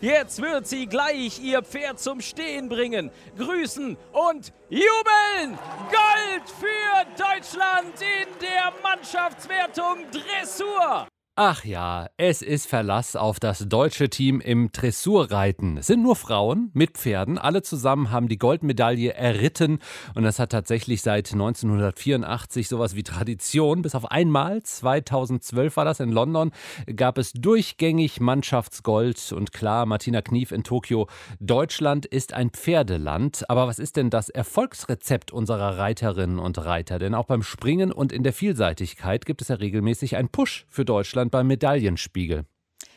Jetzt 0.00 0.42
wird 0.42 0.66
sie 0.66 0.86
gleich 0.86 1.40
ihr 1.40 1.62
Pferd 1.62 1.98
zum 1.98 2.20
Stehen 2.20 2.68
bringen, 2.68 3.10
grüßen 3.38 3.96
und 4.12 4.52
jubeln. 4.68 5.58
Gold 5.90 6.50
für 6.58 7.22
Deutschland 7.22 7.94
in 8.00 8.28
der 8.40 8.72
Mannschaftswertung 8.82 10.04
Dressur. 10.10 11.08
Ach 11.36 11.64
ja, 11.64 12.06
es 12.16 12.42
ist 12.42 12.68
Verlass 12.68 13.16
auf 13.16 13.40
das 13.40 13.68
deutsche 13.68 14.08
Team 14.08 14.40
im 14.40 14.70
Dressurreiten. 14.70 15.78
Es 15.78 15.88
sind 15.88 16.00
nur 16.00 16.14
Frauen 16.14 16.70
mit 16.74 16.92
Pferden. 16.96 17.38
Alle 17.38 17.62
zusammen 17.62 18.12
haben 18.12 18.28
die 18.28 18.38
Goldmedaille 18.38 19.14
erritten. 19.14 19.80
Und 20.14 20.22
das 20.22 20.38
hat 20.38 20.52
tatsächlich 20.52 21.02
seit 21.02 21.32
1984 21.32 22.68
sowas 22.68 22.94
wie 22.94 23.02
Tradition. 23.02 23.82
Bis 23.82 23.96
auf 23.96 24.12
einmal, 24.12 24.62
2012 24.62 25.76
war 25.76 25.84
das 25.84 25.98
in 25.98 26.12
London, 26.12 26.52
gab 26.94 27.18
es 27.18 27.32
durchgängig 27.32 28.20
Mannschaftsgold. 28.20 29.32
Und 29.32 29.52
klar, 29.52 29.86
Martina 29.86 30.22
Knief 30.22 30.52
in 30.52 30.62
Tokio, 30.62 31.08
Deutschland 31.40 32.06
ist 32.06 32.32
ein 32.32 32.50
Pferdeland. 32.50 33.50
Aber 33.50 33.66
was 33.66 33.80
ist 33.80 33.96
denn 33.96 34.08
das 34.08 34.28
Erfolgsrezept 34.28 35.32
unserer 35.32 35.78
Reiterinnen 35.78 36.38
und 36.38 36.64
Reiter? 36.64 37.00
Denn 37.00 37.12
auch 37.12 37.26
beim 37.26 37.42
Springen 37.42 37.90
und 37.90 38.12
in 38.12 38.22
der 38.22 38.32
Vielseitigkeit 38.32 39.26
gibt 39.26 39.42
es 39.42 39.48
ja 39.48 39.56
regelmäßig 39.56 40.14
einen 40.14 40.28
Push 40.28 40.66
für 40.68 40.84
Deutschland 40.84 41.23
Deutschland 41.24 41.30
beim 41.30 41.46
Medaillenspiegel 41.46 42.44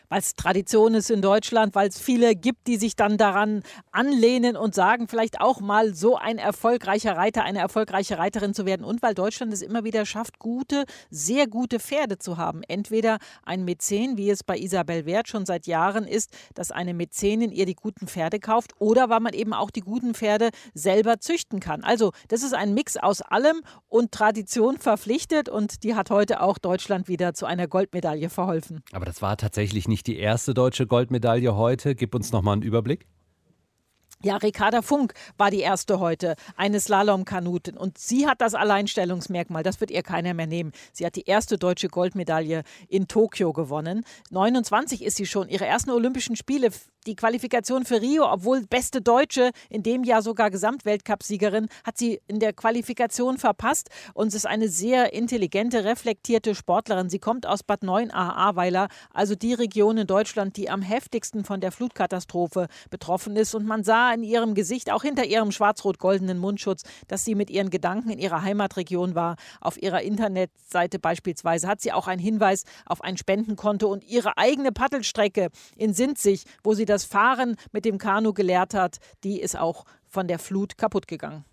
weil 0.09 0.19
es 0.19 0.33
Tradition 0.33 0.93
ist 0.93 1.11
in 1.11 1.21
Deutschland, 1.21 1.75
weil 1.75 1.89
es 1.89 1.99
viele 1.99 2.35
gibt, 2.35 2.67
die 2.67 2.77
sich 2.77 2.95
dann 2.95 3.17
daran 3.17 3.63
anlehnen 3.91 4.55
und 4.55 4.75
sagen, 4.75 5.07
vielleicht 5.07 5.41
auch 5.41 5.59
mal 5.59 5.93
so 5.93 6.15
ein 6.15 6.37
erfolgreicher 6.37 7.15
Reiter, 7.17 7.43
eine 7.43 7.59
erfolgreiche 7.59 8.17
Reiterin 8.17 8.53
zu 8.53 8.65
werden 8.65 8.83
und 8.83 9.01
weil 9.01 9.13
Deutschland 9.13 9.53
es 9.53 9.61
immer 9.61 9.83
wieder 9.83 10.05
schafft, 10.05 10.39
gute, 10.39 10.85
sehr 11.09 11.47
gute 11.47 11.79
Pferde 11.79 12.17
zu 12.17 12.37
haben. 12.37 12.61
Entweder 12.67 13.17
ein 13.43 13.65
Mäzen, 13.65 14.17
wie 14.17 14.29
es 14.29 14.43
bei 14.43 14.57
Isabel 14.57 15.05
Wert 15.05 15.27
schon 15.27 15.45
seit 15.45 15.67
Jahren 15.67 16.07
ist, 16.07 16.31
dass 16.53 16.71
eine 16.71 16.93
Mäzenin 16.93 17.51
ihr 17.51 17.65
die 17.65 17.75
guten 17.75 18.07
Pferde 18.07 18.39
kauft 18.39 18.73
oder 18.79 19.09
weil 19.09 19.19
man 19.19 19.33
eben 19.33 19.53
auch 19.53 19.71
die 19.71 19.81
guten 19.81 20.13
Pferde 20.13 20.49
selber 20.73 21.19
züchten 21.19 21.59
kann. 21.59 21.83
Also 21.83 22.11
das 22.27 22.43
ist 22.43 22.53
ein 22.53 22.73
Mix 22.73 22.97
aus 22.97 23.21
allem 23.21 23.61
und 23.87 24.11
Tradition 24.11 24.77
verpflichtet 24.77 25.49
und 25.49 25.83
die 25.83 25.95
hat 25.95 26.09
heute 26.09 26.41
auch 26.41 26.57
Deutschland 26.57 27.07
wieder 27.07 27.33
zu 27.33 27.45
einer 27.45 27.67
Goldmedaille 27.67 28.29
verholfen. 28.29 28.83
Aber 28.91 29.05
das 29.05 29.21
war 29.21 29.37
tatsächlich 29.37 29.87
nicht 29.87 29.96
nicht 29.97 30.05
die 30.05 30.19
erste 30.19 30.53
deutsche 30.53 30.85
Goldmedaille 30.85 31.55
heute. 31.55 31.95
Gib 31.95 32.13
uns 32.13 32.31
noch 32.31 32.43
mal 32.43 32.53
einen 32.53 32.61
Überblick. 32.61 33.07
Ja, 34.21 34.37
Ricarda 34.37 34.83
Funk 34.83 35.13
war 35.37 35.49
die 35.49 35.59
erste 35.59 35.99
heute, 35.99 36.35
eine 36.55 36.79
Slalomkanutin. 36.79 37.77
Und 37.77 37.97
sie 37.97 38.27
hat 38.27 38.41
das 38.41 38.53
Alleinstellungsmerkmal, 38.53 39.63
das 39.63 39.79
wird 39.79 39.89
ihr 39.91 40.03
keiner 40.03 40.35
mehr 40.35 40.47
nehmen. 40.47 40.71
Sie 40.93 41.05
hat 41.05 41.15
die 41.15 41.25
erste 41.25 41.57
deutsche 41.57 41.87
Goldmedaille 41.87 42.63
in 42.87 43.07
Tokio 43.07 43.53
gewonnen. 43.53 44.05
29 44.29 45.03
ist 45.03 45.17
sie 45.17 45.25
schon, 45.25 45.49
ihre 45.49 45.65
ersten 45.65 45.91
Olympischen 45.91 46.35
Spiele 46.35 46.69
die 47.07 47.15
Qualifikation 47.15 47.85
für 47.85 48.01
Rio, 48.01 48.29
obwohl 48.31 48.65
beste 48.67 49.01
Deutsche, 49.01 49.51
in 49.69 49.81
dem 49.81 50.03
Jahr 50.03 50.21
sogar 50.21 50.51
Gesamtweltcupsiegerin, 50.51 51.67
hat 51.85 51.97
sie 51.97 52.19
in 52.27 52.39
der 52.39 52.53
Qualifikation 52.53 53.37
verpasst. 53.37 53.89
Und 54.13 54.27
es 54.27 54.35
ist 54.35 54.45
eine 54.45 54.67
sehr 54.67 55.13
intelligente, 55.13 55.85
reflektierte 55.85 56.53
Sportlerin. 56.53 57.09
Sie 57.09 57.19
kommt 57.19 57.45
aus 57.47 57.63
Bad 57.63 57.83
9 57.83 58.11
Ahrweiler, 58.11 58.89
also 59.13 59.35
die 59.35 59.53
Region 59.53 59.97
in 59.97 60.07
Deutschland, 60.07 60.57
die 60.57 60.69
am 60.69 60.81
heftigsten 60.81 61.45
von 61.45 61.61
der 61.61 61.71
Flutkatastrophe 61.71 62.67
betroffen 62.89 63.35
ist. 63.37 63.55
Und 63.55 63.65
man 63.65 63.83
sah 63.83 64.13
in 64.13 64.23
ihrem 64.23 64.53
Gesicht, 64.53 64.91
auch 64.91 65.03
hinter 65.03 65.25
ihrem 65.25 65.51
schwarz-rot-goldenen 65.51 66.37
Mundschutz, 66.37 66.83
dass 67.07 67.23
sie 67.23 67.35
mit 67.35 67.49
ihren 67.49 67.69
Gedanken 67.69 68.09
in 68.09 68.19
ihrer 68.19 68.41
Heimatregion 68.41 69.15
war. 69.15 69.37
Auf 69.61 69.81
ihrer 69.81 70.01
Internetseite 70.01 70.99
beispielsweise 70.99 71.67
hat 71.69 71.79
sie 71.79 71.93
auch 71.93 72.07
einen 72.07 72.21
Hinweis 72.21 72.65
auf 72.85 73.01
ein 73.01 73.15
Spendenkonto 73.15 73.87
und 73.87 74.03
ihre 74.03 74.37
eigene 74.37 74.73
Paddelstrecke 74.73 75.49
in 75.77 75.93
Sinzig, 75.93 76.43
wo 76.63 76.73
sie 76.73 76.85
das 76.85 76.96
das 76.97 77.05
Fahren 77.05 77.57
mit 77.71 77.85
dem 77.85 77.99
Kanu 77.99 78.33
gelehrt 78.33 78.73
hat, 78.73 78.97
die 79.23 79.39
ist 79.39 79.55
auch 79.55 79.85
von 80.07 80.27
der 80.27 80.39
Flut 80.39 80.79
kaputt 80.79 81.07
gegangen. 81.07 81.45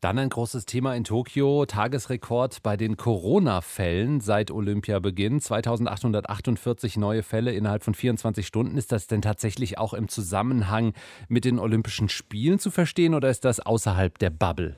Dann 0.00 0.16
ein 0.16 0.28
großes 0.28 0.64
Thema 0.64 0.94
in 0.94 1.02
Tokio, 1.02 1.66
Tagesrekord 1.66 2.62
bei 2.62 2.76
den 2.76 2.96
Corona-Fällen 2.96 4.20
seit 4.20 4.52
Olympiabeginn. 4.52 5.40
2848 5.40 6.96
neue 6.98 7.24
Fälle 7.24 7.52
innerhalb 7.52 7.82
von 7.82 7.94
24 7.94 8.46
Stunden. 8.46 8.78
Ist 8.78 8.92
das 8.92 9.08
denn 9.08 9.22
tatsächlich 9.22 9.76
auch 9.76 9.92
im 9.92 10.08
Zusammenhang 10.08 10.94
mit 11.28 11.44
den 11.44 11.58
Olympischen 11.58 12.08
Spielen 12.08 12.60
zu 12.60 12.70
verstehen 12.70 13.14
oder 13.14 13.28
ist 13.28 13.44
das 13.44 13.58
außerhalb 13.58 14.18
der 14.18 14.30
Bubble? 14.30 14.76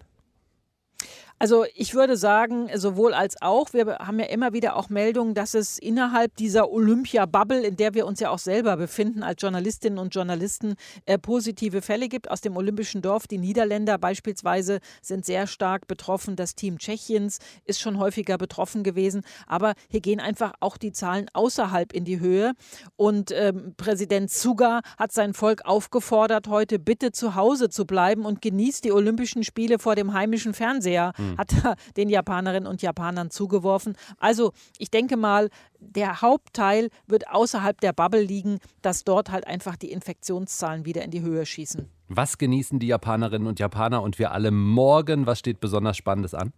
Also 1.43 1.65
ich 1.75 1.95
würde 1.95 2.17
sagen, 2.17 2.71
sowohl 2.77 3.15
als 3.15 3.43
auch. 3.43 3.73
Wir 3.73 3.99
haben 3.99 4.21
ja 4.21 4.27
immer 4.27 4.53
wieder 4.53 4.77
auch 4.77 4.91
Meldungen, 4.91 5.35
dass 5.35 5.55
es 5.55 5.77
innerhalb 5.77 6.37
dieser 6.37 6.71
Olympia-Bubble, 6.71 7.67
in 7.67 7.75
der 7.75 7.95
wir 7.95 8.07
uns 8.07 8.21
ja 8.21 8.31
auch 8.31 8.39
selber 8.39 8.77
befinden 8.77 9.25
als 9.25 9.43
Journalistinnen 9.43 9.99
und 9.99 10.15
Journalisten, 10.15 10.77
äh, 11.05 11.19
positive 11.19 11.83
Fälle 11.83 12.09
gibt 12.09 12.31
aus 12.31 12.43
dem 12.43 12.57
Olympischen 12.57 13.03
Dorf. 13.03 13.27
Die 13.27 13.39
Niederländer 13.39 13.99
beispielsweise 13.99 14.79
sind 15.01 15.27
sehr 15.27 15.49
stark 15.49 15.89
betroffen. 15.89 16.37
Das 16.37 16.55
Team 16.55 16.79
Tschechiens 16.79 17.41
ist 17.65 17.81
schon 17.81 17.99
häufiger 17.99 18.39
betroffen 18.39 18.85
gewesen. 18.85 19.23
Aber 19.49 19.75
hier 19.89 20.01
gehen 20.01 20.21
einfach 20.21 20.53
auch 20.61 20.77
die 20.77 20.93
Zahlen 20.93 21.27
außerhalb 21.33 21.93
in 21.93 22.05
die 22.05 22.21
Höhe. 22.21 22.53
Und 22.95 23.33
ähm, 23.33 23.75
Präsident 23.77 24.31
Suga 24.31 24.83
hat 24.97 25.11
sein 25.11 25.35
Volk 25.35 25.63
aufgefordert, 25.65 26.47
heute 26.47 26.79
bitte 26.79 27.11
zu 27.11 27.35
Hause 27.35 27.69
zu 27.69 27.85
bleiben 27.85 28.27
und 28.27 28.43
genießt 28.43 28.85
die 28.85 28.93
Olympischen 28.93 29.43
Spiele 29.43 29.81
vor 29.81 29.97
dem 29.97 30.13
heimischen 30.13 30.55
Fernseher. 30.55 31.11
Mhm. 31.19 31.32
Hat 31.39 31.53
er 31.65 31.77
den 31.97 32.09
Japanerinnen 32.09 32.67
und 32.67 32.83
Japanern 32.83 33.31
zugeworfen. 33.31 33.97
Also 34.19 34.53
ich 34.79 34.91
denke 34.91 35.17
mal, 35.17 35.51
der 35.79 36.23
Hauptteil 36.23 36.89
wird 37.07 37.29
außerhalb 37.29 37.81
der 37.81 37.93
Bubble 37.93 38.23
liegen, 38.23 38.59
dass 38.83 39.05
dort 39.05 39.31
halt 39.31 39.47
einfach 39.47 39.77
die 39.77 39.91
Infektionszahlen 39.91 40.85
wieder 40.85 41.03
in 41.03 41.11
die 41.11 41.23
Höhe 41.23 41.45
schießen. 41.45 41.89
Was 42.09 42.39
genießen 42.39 42.79
die 42.79 42.87
Japanerinnen 42.89 43.49
und 43.49 43.59
Japaner 43.59 44.03
und 44.03 44.19
wir 44.19 44.33
alle 44.33 44.51
morgen? 44.51 45.27
Was 45.27 45.39
steht 45.39 45.61
besonders 45.61 45.97
Spannendes 45.97 46.35
an? 46.35 46.53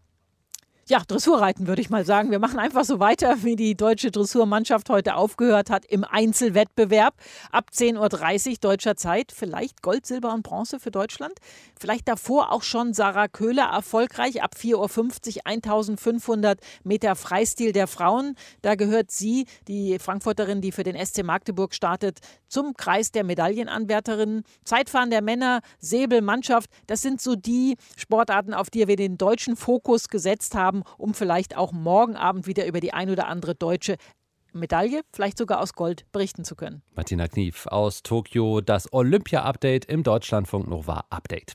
Ja, 0.87 1.01
Dressurreiten 1.07 1.67
würde 1.67 1.81
ich 1.81 1.89
mal 1.89 2.05
sagen. 2.05 2.31
Wir 2.31 2.39
machen 2.39 2.59
einfach 2.59 2.85
so 2.85 3.01
weiter, 3.01 3.43
wie 3.43 3.57
die 3.57 3.75
deutsche 3.75 4.11
Dressurmannschaft 4.11 4.91
heute 4.91 5.15
aufgehört 5.15 5.71
hat 5.71 5.87
im 5.87 6.05
Einzelwettbewerb. 6.05 7.15
Ab 7.51 7.71
10.30 7.73 8.51
Uhr 8.51 8.57
deutscher 8.61 8.95
Zeit. 8.95 9.33
Vielleicht 9.35 9.81
Gold, 9.81 10.05
Silber 10.05 10.35
und 10.35 10.43
Bronze 10.43 10.79
für 10.79 10.91
Deutschland. 10.91 11.33
Vielleicht 11.81 12.07
davor 12.07 12.53
auch 12.53 12.63
schon 12.63 12.93
Sarah 12.93 13.29
Köhler 13.29 13.71
erfolgreich. 13.73 14.43
Ab 14.43 14.57
4.50 14.61 15.37
Uhr 15.37 15.47
1500 15.47 16.61
Meter 16.83 17.17
Freistil 17.17 17.73
der 17.73 17.87
Frauen. 17.87 18.37
Da 18.61 18.75
gehört 18.75 19.11
sie, 19.11 19.47
die 19.69 19.99
Frankfurterin, 19.99 20.61
die 20.61 20.73
für 20.73 20.83
den 20.83 21.03
SC 21.03 21.23
Magdeburg 21.23 21.75
startet, 21.75 22.19
zum 22.49 22.75
Kreis 22.75 23.11
der 23.11 23.25
Medaillenanwärterinnen. 23.25 24.43
Zeitfahren 24.65 25.11
der 25.11 25.23
Männer, 25.23 25.61
Säbel, 25.79 26.21
Mannschaft. 26.21 26.69
Das 26.87 27.01
sind 27.01 27.23
so 27.23 27.37
die 27.37 27.77
Sportarten, 27.97 28.53
auf 28.53 28.69
die 28.69 28.87
wir 28.87 28.97
den 28.97 29.17
deutschen 29.17 29.57
Fokus 29.57 30.09
gesetzt 30.09 30.55
haben 30.55 30.74
haben, 30.75 30.83
um 30.99 31.15
vielleicht 31.15 31.57
auch 31.57 31.73
morgen 31.73 32.17
Abend 32.17 32.47
wieder 32.47 32.67
über 32.67 32.81
die 32.81 32.93
ein 32.93 33.11
oder 33.11 33.29
andere 33.29 33.55
deutsche 33.55 33.97
Medaille, 34.53 35.03
vielleicht 35.13 35.39
sogar 35.39 35.61
aus 35.61 35.73
Gold, 35.75 36.07
berichten 36.13 36.45
zu 36.45 36.55
können. 36.55 36.83
Martina 36.95 37.27
Knief 37.27 37.67
aus 37.67 38.03
Tokio, 38.03 38.61
das 38.61 38.93
Olympia-Update 38.93 39.87
im 39.87 40.03
Deutschlandfunk 40.05 40.69
Nova 40.69 41.05
Update. 41.11 41.55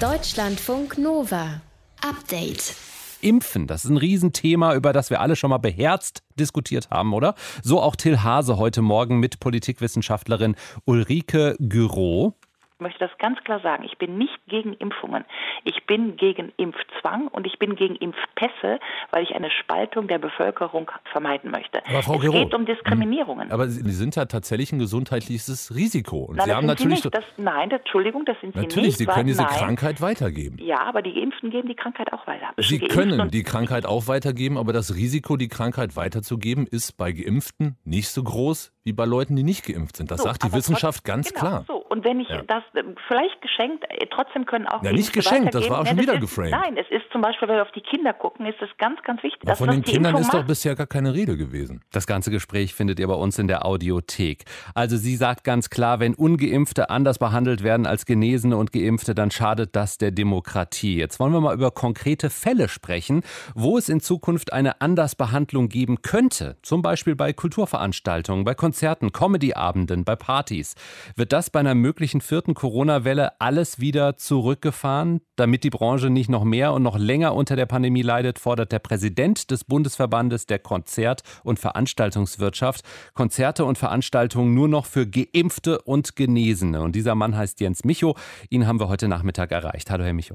Deutschlandfunk 0.00 0.98
Nova 0.98 1.60
Update. 2.00 2.74
Impfen, 3.20 3.66
das 3.66 3.84
ist 3.84 3.90
ein 3.90 3.96
Riesenthema, 3.96 4.74
über 4.74 4.92
das 4.92 5.10
wir 5.10 5.20
alle 5.20 5.34
schon 5.34 5.50
mal 5.50 5.58
beherzt 5.58 6.22
diskutiert 6.38 6.90
haben, 6.90 7.12
oder? 7.14 7.34
So 7.64 7.80
auch 7.80 7.96
Till 7.96 8.22
Hase 8.22 8.58
heute 8.58 8.80
Morgen 8.80 9.18
mit 9.18 9.40
Politikwissenschaftlerin 9.40 10.54
Ulrike 10.84 11.56
Gürow. 11.58 12.34
Ich 12.78 12.80
möchte 12.80 13.00
das 13.00 13.10
ganz 13.18 13.42
klar 13.42 13.58
sagen. 13.58 13.82
Ich 13.82 13.98
bin 13.98 14.18
nicht 14.18 14.38
gegen 14.46 14.72
Impfungen. 14.74 15.24
Ich 15.64 15.84
bin 15.86 16.16
gegen 16.16 16.52
Impfzwang 16.58 17.26
und 17.26 17.44
ich 17.44 17.58
bin 17.58 17.74
gegen 17.74 17.96
Impfpässe, 17.96 18.78
weil 19.10 19.24
ich 19.24 19.34
eine 19.34 19.50
Spaltung 19.50 20.06
der 20.06 20.18
Bevölkerung 20.18 20.88
vermeiden 21.10 21.50
möchte. 21.50 21.84
Aber 21.88 22.04
Frau 22.04 22.14
es 22.14 22.20
Gero, 22.20 22.34
geht 22.34 22.54
um 22.54 22.66
Diskriminierungen. 22.66 23.50
Aber 23.50 23.66
Sie 23.66 23.90
sind 23.90 24.14
ja 24.14 24.26
tatsächlich 24.26 24.70
ein 24.70 24.78
gesundheitliches 24.78 25.74
Risiko. 25.74 26.18
Und 26.18 26.36
nein, 26.36 26.46
Sie 26.46 26.54
haben 26.54 26.66
natürlich. 26.68 27.02
Sie 27.02 27.10
das, 27.10 27.24
nein, 27.36 27.68
Entschuldigung, 27.68 28.24
das 28.26 28.40
sind 28.40 28.54
Sie 28.54 28.60
natürlich, 28.60 28.90
nicht. 28.90 28.98
Sie 28.98 29.06
können 29.06 29.26
diese 29.26 29.42
nein. 29.42 29.50
Krankheit 29.50 30.00
weitergeben. 30.00 30.58
Ja, 30.60 30.82
aber 30.82 31.02
die 31.02 31.14
Geimpften 31.14 31.50
geben 31.50 31.66
die 31.66 31.74
Krankheit 31.74 32.12
auch 32.12 32.28
weiter. 32.28 32.52
Sie 32.58 32.78
können 32.78 33.28
die 33.32 33.42
Krankheit 33.42 33.86
auch 33.86 34.06
weitergeben, 34.06 34.56
aber 34.56 34.72
das 34.72 34.94
Risiko, 34.94 35.36
die 35.36 35.48
Krankheit 35.48 35.96
weiterzugeben, 35.96 36.64
ist 36.64 36.96
bei 36.96 37.10
Geimpften 37.10 37.76
nicht 37.82 38.10
so 38.10 38.22
groß 38.22 38.72
wie 38.84 38.92
bei 38.92 39.04
Leuten, 39.04 39.34
die 39.34 39.42
nicht 39.42 39.66
geimpft 39.66 39.96
sind. 39.96 40.12
Das 40.12 40.18
so, 40.18 40.28
sagt 40.28 40.44
die 40.44 40.52
Wissenschaft 40.52 41.04
trotzdem, 41.04 41.14
ganz 41.14 41.28
genau, 41.34 41.40
klar. 41.40 41.64
So. 41.66 41.77
Und 41.88 42.04
wenn 42.04 42.20
ich 42.20 42.28
ja. 42.28 42.42
das 42.42 42.62
äh, 42.74 42.82
vielleicht 43.06 43.40
geschenkt, 43.40 43.84
äh, 43.88 44.06
trotzdem 44.10 44.46
können 44.46 44.66
auch. 44.66 44.82
Ja, 44.82 44.92
nicht 44.92 45.12
geschenkt, 45.12 45.54
das 45.54 45.68
war 45.70 45.80
auch 45.80 45.86
schon 45.86 45.98
wieder 45.98 46.14
ist, 46.14 46.20
geframed. 46.20 46.50
Nein, 46.50 46.76
es 46.76 46.86
ist 46.90 47.10
zum 47.12 47.20
Beispiel, 47.20 47.48
wenn 47.48 47.56
wir 47.56 47.62
auf 47.62 47.72
die 47.72 47.80
Kinder 47.80 48.12
gucken, 48.12 48.46
ist 48.46 48.60
es 48.60 48.68
ganz, 48.78 49.02
ganz 49.02 49.22
wichtig. 49.22 49.42
Aber 49.46 49.56
von 49.56 49.70
den 49.70 49.82
Kindern 49.82 50.16
ist 50.16 50.32
doch 50.32 50.44
bisher 50.44 50.74
gar 50.74 50.86
keine 50.86 51.14
Rede 51.14 51.36
gewesen. 51.36 51.82
Das 51.92 52.06
ganze 52.06 52.30
Gespräch 52.30 52.74
findet 52.74 53.00
ihr 53.00 53.08
bei 53.08 53.14
uns 53.14 53.38
in 53.38 53.48
der 53.48 53.64
Audiothek. 53.64 54.44
Also 54.74 54.96
sie 54.96 55.16
sagt 55.16 55.44
ganz 55.44 55.70
klar, 55.70 56.00
wenn 56.00 56.14
Ungeimpfte 56.14 56.90
anders 56.90 57.18
behandelt 57.18 57.62
werden 57.62 57.86
als 57.86 58.04
Genesene 58.06 58.56
und 58.56 58.72
Geimpfte, 58.72 59.14
dann 59.14 59.30
schadet 59.30 59.74
das 59.74 59.98
der 59.98 60.10
Demokratie. 60.10 60.98
Jetzt 60.98 61.18
wollen 61.20 61.32
wir 61.32 61.40
mal 61.40 61.54
über 61.54 61.70
konkrete 61.70 62.30
Fälle 62.30 62.68
sprechen, 62.68 63.22
wo 63.54 63.78
es 63.78 63.88
in 63.88 64.00
Zukunft 64.00 64.52
eine 64.52 64.80
Andersbehandlung 64.80 65.68
geben 65.68 66.02
könnte. 66.02 66.56
Zum 66.62 66.82
Beispiel 66.82 67.16
bei 67.16 67.32
Kulturveranstaltungen, 67.32 68.44
bei 68.44 68.54
Konzerten, 68.54 69.12
Comedy-Abenden, 69.12 70.04
bei 70.04 70.16
Partys. 70.16 70.74
Wird 71.16 71.32
das 71.32 71.50
bei 71.50 71.60
einer 71.60 71.74
möglichen 71.78 72.20
vierten 72.20 72.54
Corona-Welle 72.54 73.40
alles 73.40 73.80
wieder 73.80 74.16
zurückgefahren? 74.16 75.20
Damit 75.36 75.64
die 75.64 75.70
Branche 75.70 76.10
nicht 76.10 76.28
noch 76.28 76.44
mehr 76.44 76.72
und 76.72 76.82
noch 76.82 76.98
länger 76.98 77.34
unter 77.34 77.56
der 77.56 77.66
Pandemie 77.66 78.02
leidet, 78.02 78.38
fordert 78.38 78.72
der 78.72 78.78
Präsident 78.78 79.50
des 79.50 79.64
Bundesverbandes 79.64 80.46
der 80.46 80.58
Konzert- 80.58 81.22
und 81.44 81.58
Veranstaltungswirtschaft 81.58 82.82
Konzerte 83.14 83.64
und 83.64 83.78
Veranstaltungen 83.78 84.54
nur 84.54 84.68
noch 84.68 84.86
für 84.86 85.06
Geimpfte 85.06 85.80
und 85.82 86.16
Genesene. 86.16 86.82
Und 86.82 86.94
dieser 86.94 87.14
Mann 87.14 87.36
heißt 87.36 87.60
Jens 87.60 87.84
Micho. 87.84 88.14
Ihn 88.50 88.66
haben 88.66 88.80
wir 88.80 88.88
heute 88.88 89.08
Nachmittag 89.08 89.52
erreicht. 89.52 89.90
Hallo, 89.90 90.04
Herr 90.04 90.12
Micho. 90.12 90.34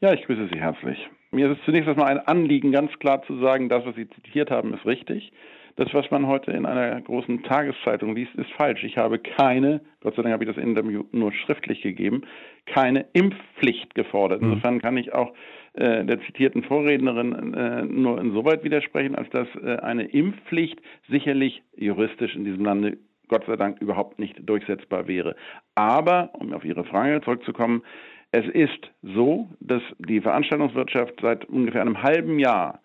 Ja, 0.00 0.12
ich 0.12 0.22
grüße 0.24 0.48
Sie 0.52 0.60
herzlich. 0.60 0.98
Mir 1.30 1.50
ist 1.50 1.60
zunächst 1.64 1.88
erstmal 1.88 2.08
ein 2.08 2.26
Anliegen, 2.26 2.72
ganz 2.72 2.90
klar 3.00 3.22
zu 3.26 3.38
sagen, 3.40 3.68
das, 3.68 3.84
was 3.84 3.94
Sie 3.96 4.08
zitiert 4.08 4.50
haben, 4.50 4.72
ist 4.72 4.86
richtig. 4.86 5.32
Das, 5.78 5.94
was 5.94 6.10
man 6.10 6.26
heute 6.26 6.50
in 6.50 6.66
einer 6.66 7.00
großen 7.00 7.44
Tageszeitung 7.44 8.16
liest, 8.16 8.34
ist 8.34 8.50
falsch. 8.50 8.82
Ich 8.82 8.96
habe 8.96 9.20
keine, 9.20 9.80
Gott 10.00 10.16
sei 10.16 10.22
Dank 10.22 10.32
habe 10.32 10.42
ich 10.42 10.50
das 10.50 10.60
Interview 10.60 11.04
nur 11.12 11.32
schriftlich 11.32 11.82
gegeben, 11.82 12.22
keine 12.66 13.06
Impfpflicht 13.12 13.94
gefordert. 13.94 14.42
Mhm. 14.42 14.48
Insofern 14.54 14.80
kann 14.80 14.96
ich 14.96 15.14
auch 15.14 15.32
äh, 15.74 16.04
der 16.04 16.20
zitierten 16.22 16.64
Vorrednerin 16.64 17.54
äh, 17.54 17.84
nur 17.84 18.20
insoweit 18.20 18.64
widersprechen, 18.64 19.14
als 19.14 19.30
dass 19.30 19.46
äh, 19.62 19.76
eine 19.76 20.06
Impfpflicht 20.06 20.80
sicherlich 21.08 21.62
juristisch 21.76 22.34
in 22.34 22.44
diesem 22.44 22.64
Lande 22.64 22.98
Gott 23.28 23.44
sei 23.46 23.54
Dank 23.54 23.80
überhaupt 23.80 24.18
nicht 24.18 24.36
durchsetzbar 24.48 25.06
wäre. 25.06 25.36
Aber, 25.76 26.30
um 26.32 26.52
auf 26.54 26.64
Ihre 26.64 26.82
Frage 26.82 27.20
zurückzukommen, 27.20 27.84
es 28.32 28.46
ist 28.48 28.90
so, 29.02 29.48
dass 29.60 29.82
die 30.00 30.20
Veranstaltungswirtschaft 30.20 31.20
seit 31.22 31.44
ungefähr 31.44 31.82
einem 31.82 32.02
halben 32.02 32.40
Jahr 32.40 32.80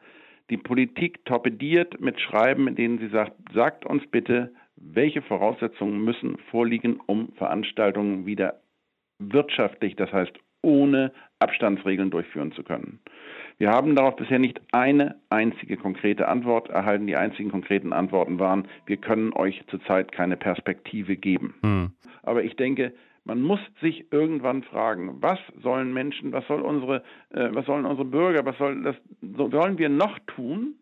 die 0.49 0.57
Politik 0.57 1.25
torpediert 1.25 1.99
mit 2.01 2.19
Schreiben, 2.19 2.67
in 2.67 2.75
denen 2.75 2.99
sie 2.99 3.09
sagt, 3.09 3.33
sagt 3.53 3.85
uns 3.85 4.05
bitte, 4.07 4.53
welche 4.75 5.21
Voraussetzungen 5.21 6.03
müssen 6.03 6.37
vorliegen, 6.51 6.99
um 7.05 7.31
Veranstaltungen 7.33 8.25
wieder 8.25 8.61
wirtschaftlich, 9.19 9.95
das 9.95 10.11
heißt 10.11 10.33
ohne 10.61 11.11
Abstandsregeln 11.39 12.09
durchführen 12.09 12.51
zu 12.53 12.63
können. 12.63 12.99
Wir 13.57 13.69
haben 13.69 13.95
darauf 13.95 14.15
bisher 14.15 14.39
nicht 14.39 14.61
eine 14.71 15.15
einzige 15.29 15.77
konkrete 15.77 16.27
Antwort 16.27 16.69
erhalten. 16.69 17.05
Die 17.05 17.15
einzigen 17.15 17.51
konkreten 17.51 17.93
Antworten 17.93 18.39
waren, 18.39 18.67
wir 18.85 18.97
können 18.97 19.33
euch 19.33 19.63
zurzeit 19.67 20.11
keine 20.11 20.37
Perspektive 20.37 21.15
geben. 21.15 21.55
Hm. 21.61 21.91
Aber 22.23 22.43
ich 22.43 22.55
denke, 22.55 22.93
man 23.25 23.41
muss 23.41 23.59
sich 23.81 24.11
irgendwann 24.11 24.63
fragen, 24.63 25.21
was 25.21 25.39
sollen 25.61 25.93
Menschen, 25.93 26.31
was 26.31 26.45
soll 26.47 26.61
unsere, 26.61 27.03
äh, 27.29 27.49
was 27.51 27.65
sollen 27.65 27.85
unsere 27.85 28.07
Bürger, 28.07 28.45
was 28.45 28.57
soll 28.57 28.83
das, 28.83 28.95
sollen 29.21 29.77
wir 29.77 29.89
noch 29.89 30.19
tun, 30.27 30.75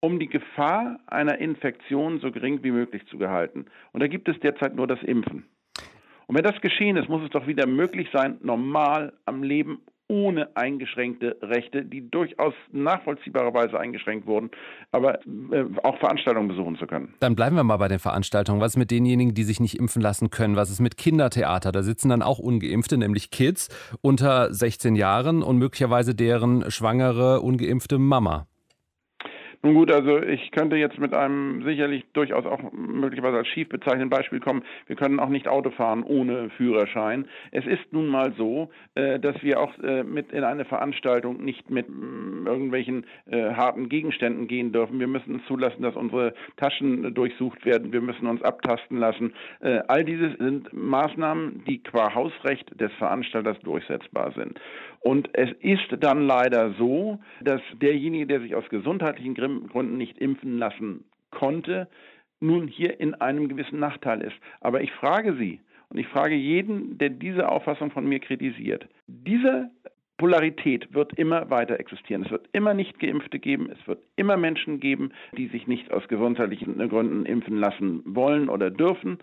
um 0.00 0.18
die 0.18 0.28
Gefahr 0.28 0.98
einer 1.06 1.38
Infektion 1.38 2.18
so 2.20 2.30
gering 2.32 2.62
wie 2.62 2.72
möglich 2.72 3.06
zu 3.06 3.18
gehalten? 3.18 3.66
Und 3.92 4.00
da 4.00 4.08
gibt 4.08 4.28
es 4.28 4.38
derzeit 4.40 4.74
nur 4.74 4.86
das 4.86 5.02
Impfen. 5.02 5.44
Und 6.26 6.36
wenn 6.36 6.44
das 6.44 6.60
geschehen 6.60 6.96
ist, 6.96 7.08
muss 7.08 7.22
es 7.22 7.30
doch 7.30 7.46
wieder 7.46 7.66
möglich 7.66 8.08
sein, 8.12 8.38
normal 8.42 9.12
am 9.24 9.42
Leben 9.42 9.80
ohne 10.08 10.56
eingeschränkte 10.56 11.36
Rechte, 11.42 11.84
die 11.84 12.10
durchaus 12.10 12.54
nachvollziehbarerweise 12.70 13.78
eingeschränkt 13.78 14.26
wurden, 14.26 14.50
aber 14.90 15.20
äh, 15.26 15.64
auch 15.82 15.98
Veranstaltungen 15.98 16.48
besuchen 16.48 16.76
zu 16.76 16.86
können. 16.86 17.14
Dann 17.20 17.34
bleiben 17.34 17.56
wir 17.56 17.64
mal 17.64 17.78
bei 17.78 17.88
den 17.88 17.98
Veranstaltungen. 17.98 18.60
Was 18.60 18.72
ist 18.72 18.78
mit 18.78 18.90
denjenigen, 18.90 19.34
die 19.34 19.44
sich 19.44 19.60
nicht 19.60 19.78
impfen 19.78 20.02
lassen 20.02 20.30
können? 20.30 20.56
Was 20.56 20.70
ist 20.70 20.80
mit 20.80 20.96
Kindertheater? 20.96 21.72
Da 21.72 21.82
sitzen 21.82 22.10
dann 22.10 22.22
auch 22.22 22.38
ungeimpfte, 22.38 22.98
nämlich 22.98 23.30
Kids 23.30 23.68
unter 24.00 24.52
16 24.52 24.96
Jahren 24.96 25.42
und 25.42 25.58
möglicherweise 25.58 26.14
deren 26.14 26.70
schwangere, 26.70 27.40
ungeimpfte 27.40 27.98
Mama. 27.98 28.46
Nun 29.64 29.74
gut, 29.74 29.92
also 29.92 30.20
ich 30.20 30.50
könnte 30.50 30.74
jetzt 30.74 30.98
mit 30.98 31.14
einem 31.14 31.62
sicherlich 31.62 32.04
durchaus 32.14 32.44
auch 32.46 32.72
möglicherweise 32.72 33.36
als 33.36 33.46
schief 33.46 33.68
bezeichneten 33.68 34.10
Beispiel 34.10 34.40
kommen. 34.40 34.64
Wir 34.88 34.96
können 34.96 35.20
auch 35.20 35.28
nicht 35.28 35.46
Auto 35.46 35.70
fahren 35.70 36.02
ohne 36.02 36.50
Führerschein. 36.50 37.28
Es 37.52 37.64
ist 37.64 37.92
nun 37.92 38.08
mal 38.08 38.32
so, 38.36 38.70
äh, 38.96 39.20
dass 39.20 39.40
wir 39.44 39.60
auch 39.60 39.78
äh, 39.78 40.02
mit 40.02 40.32
in 40.32 40.42
eine 40.42 40.64
Veranstaltung 40.64 41.44
nicht 41.44 41.70
mit 41.70 41.88
mm, 41.88 42.44
irgendwelchen 42.44 43.06
äh, 43.30 43.54
harten 43.54 43.88
Gegenständen 43.88 44.48
gehen 44.48 44.72
dürfen. 44.72 44.98
Wir 44.98 45.06
müssen 45.06 45.40
zulassen, 45.46 45.82
dass 45.82 45.94
unsere 45.94 46.34
Taschen 46.56 47.14
durchsucht 47.14 47.64
werden. 47.64 47.92
Wir 47.92 48.00
müssen 48.00 48.26
uns 48.26 48.42
abtasten 48.42 48.98
lassen. 48.98 49.32
All 49.60 50.04
diese 50.04 50.36
sind 50.38 50.72
Maßnahmen, 50.72 51.62
die 51.66 51.82
qua 51.82 52.14
Hausrecht 52.14 52.68
des 52.80 52.92
Veranstalters 52.94 53.58
durchsetzbar 53.60 54.32
sind. 54.32 54.58
Und 55.02 55.28
es 55.32 55.50
ist 55.60 55.88
dann 56.00 56.26
leider 56.26 56.74
so, 56.74 57.18
dass 57.42 57.60
derjenige, 57.80 58.26
der 58.26 58.40
sich 58.40 58.54
aus 58.54 58.68
gesundheitlichen 58.68 59.34
Gründen 59.34 59.96
nicht 59.96 60.18
impfen 60.18 60.58
lassen 60.58 61.04
konnte, 61.30 61.88
nun 62.40 62.68
hier 62.68 63.00
in 63.00 63.14
einem 63.14 63.48
gewissen 63.48 63.80
Nachteil 63.80 64.20
ist. 64.20 64.36
Aber 64.60 64.80
ich 64.80 64.92
frage 64.92 65.34
Sie, 65.34 65.60
und 65.88 65.98
ich 65.98 66.08
frage 66.08 66.34
jeden, 66.34 66.98
der 66.98 67.10
diese 67.10 67.48
Auffassung 67.48 67.90
von 67.90 68.06
mir 68.06 68.20
kritisiert, 68.20 68.88
diese 69.06 69.70
Polarität 70.16 70.94
wird 70.94 71.12
immer 71.18 71.50
weiter 71.50 71.80
existieren. 71.80 72.22
Es 72.24 72.30
wird 72.30 72.48
immer 72.52 72.74
nicht 72.74 73.00
Geimpfte 73.00 73.40
geben. 73.40 73.70
Es 73.70 73.86
wird 73.88 74.02
immer 74.14 74.36
Menschen 74.36 74.78
geben, 74.78 75.10
die 75.36 75.48
sich 75.48 75.66
nicht 75.66 75.92
aus 75.92 76.06
gesundheitlichen 76.06 76.78
Gründen 76.88 77.26
impfen 77.26 77.56
lassen 77.58 78.02
wollen 78.04 78.48
oder 78.48 78.70
dürfen. 78.70 79.18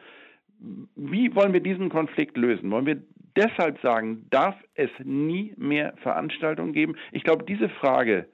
Wie 0.96 1.34
wollen 1.36 1.54
wir 1.54 1.62
diesen 1.62 1.90
Konflikt 1.90 2.38
lösen? 2.38 2.70
Wollen 2.72 2.86
wir 2.86 3.02
deshalb 3.36 3.80
sagen, 3.82 4.26
darf 4.30 4.56
es 4.76 4.90
nie 5.04 5.54
mehr 5.58 5.94
Veranstaltungen 5.98 6.74
geben? 6.74 6.96
Ich 7.12 7.24
glaube, 7.24 7.46
diese 7.46 7.70
Frage 7.70 8.28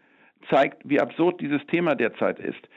zeigt, 0.49 0.87
wie 0.87 0.99
absurd 0.99 1.41
dieses 1.41 1.65
Thema 1.67 1.95
derzeit 1.95 2.39
ist. 2.39 2.67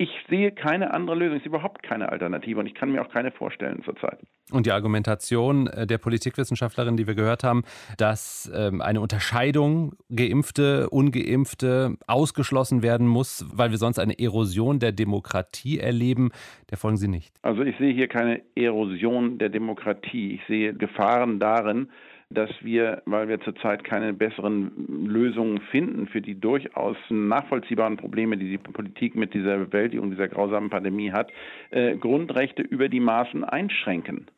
Ich 0.00 0.08
sehe 0.30 0.50
keine 0.50 0.94
andere 0.94 1.14
Lösung, 1.14 1.36
ich 1.36 1.42
sehe 1.42 1.50
überhaupt 1.50 1.82
keine 1.82 2.10
Alternative 2.10 2.58
und 2.58 2.64
ich 2.64 2.72
kann 2.72 2.90
mir 2.90 3.02
auch 3.02 3.10
keine 3.10 3.30
vorstellen 3.30 3.82
zurzeit. 3.84 4.18
Und 4.50 4.64
die 4.64 4.72
Argumentation 4.72 5.66
äh, 5.66 5.86
der 5.86 5.98
Politikwissenschaftlerin, 5.98 6.96
die 6.96 7.06
wir 7.06 7.14
gehört 7.14 7.44
haben, 7.44 7.64
dass 7.98 8.50
ähm, 8.56 8.80
eine 8.80 9.02
Unterscheidung 9.02 9.92
Geimpfte, 10.08 10.88
Ungeimpfte 10.88 11.98
ausgeschlossen 12.06 12.82
werden 12.82 13.06
muss, 13.06 13.44
weil 13.52 13.72
wir 13.72 13.76
sonst 13.76 13.98
eine 13.98 14.18
Erosion 14.18 14.78
der 14.78 14.92
Demokratie 14.92 15.78
erleben, 15.78 16.30
der 16.70 16.78
folgen 16.78 16.96
Sie 16.96 17.08
nicht. 17.08 17.34
Also 17.42 17.60
ich 17.60 17.76
sehe 17.76 17.92
hier 17.92 18.08
keine 18.08 18.40
Erosion 18.54 19.36
der 19.36 19.50
Demokratie. 19.50 20.36
Ich 20.36 20.46
sehe 20.48 20.72
Gefahren 20.72 21.40
darin, 21.40 21.90
dass 22.30 22.50
wir, 22.60 23.02
weil 23.06 23.28
wir 23.28 23.40
zurzeit 23.40 23.82
keine 23.82 24.12
besseren 24.12 25.06
Lösungen 25.06 25.60
finden 25.70 26.06
für 26.06 26.20
die 26.20 26.38
durchaus 26.38 26.96
nachvollziehbaren 27.08 27.96
Probleme, 27.96 28.36
die 28.36 28.50
die 28.50 28.58
Politik 28.58 29.16
mit 29.16 29.34
dieser 29.34 29.58
Bewältigung 29.58 30.10
dieser 30.10 30.28
grausamen 30.28 30.70
Pandemie 30.70 31.10
hat, 31.10 31.32
äh, 31.70 31.96
Grundrechte 31.96 32.62
über 32.62 32.88
die 32.88 33.00
Maßen 33.00 33.42
einschränken. 33.42 34.28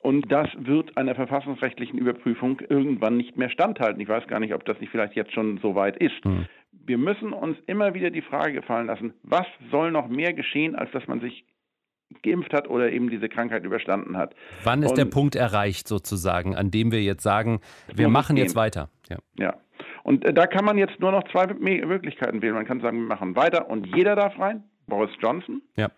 Und 0.00 0.30
das 0.30 0.48
wird 0.58 0.96
einer 0.96 1.14
verfassungsrechtlichen 1.14 1.98
Überprüfung 1.98 2.60
irgendwann 2.68 3.16
nicht 3.16 3.36
mehr 3.36 3.50
standhalten. 3.50 4.00
Ich 4.00 4.08
weiß 4.08 4.26
gar 4.26 4.40
nicht, 4.40 4.54
ob 4.54 4.64
das 4.64 4.80
nicht 4.80 4.90
vielleicht 4.90 5.14
jetzt 5.14 5.32
schon 5.32 5.58
so 5.58 5.74
weit 5.74 5.96
ist. 5.96 6.24
Hm. 6.24 6.46
Wir 6.84 6.98
müssen 6.98 7.32
uns 7.32 7.58
immer 7.66 7.94
wieder 7.94 8.10
die 8.10 8.22
Frage 8.22 8.52
gefallen 8.52 8.86
lassen, 8.86 9.14
was 9.22 9.46
soll 9.70 9.90
noch 9.90 10.08
mehr 10.08 10.32
geschehen, 10.32 10.74
als 10.74 10.90
dass 10.90 11.06
man 11.06 11.20
sich 11.20 11.44
geimpft 12.22 12.52
hat 12.52 12.68
oder 12.68 12.92
eben 12.92 13.10
diese 13.10 13.28
Krankheit 13.28 13.64
überstanden 13.64 14.16
hat. 14.16 14.34
Wann 14.64 14.82
ist 14.82 14.90
und 14.90 14.98
der 14.98 15.04
Punkt 15.06 15.34
erreicht 15.34 15.88
sozusagen, 15.88 16.56
an 16.56 16.70
dem 16.70 16.92
wir 16.92 17.02
jetzt 17.02 17.22
sagen, 17.22 17.60
wir 17.94 18.08
machen 18.08 18.36
jetzt 18.36 18.56
weiter? 18.56 18.90
Ja. 19.08 19.18
ja. 19.38 19.54
Und 20.02 20.24
äh, 20.24 20.32
da 20.32 20.46
kann 20.46 20.64
man 20.64 20.78
jetzt 20.78 21.00
nur 21.00 21.12
noch 21.12 21.24
zwei 21.32 21.46
Möglichkeiten 21.46 22.42
wählen. 22.42 22.54
Man 22.54 22.66
kann 22.66 22.80
sagen, 22.80 22.98
wir 22.98 23.08
machen 23.08 23.34
weiter 23.36 23.68
und 23.68 23.86
jeder 23.94 24.14
darf 24.14 24.38
rein, 24.38 24.62
Boris 24.86 25.10
Johnson. 25.20 25.62
Ja. 25.76 25.90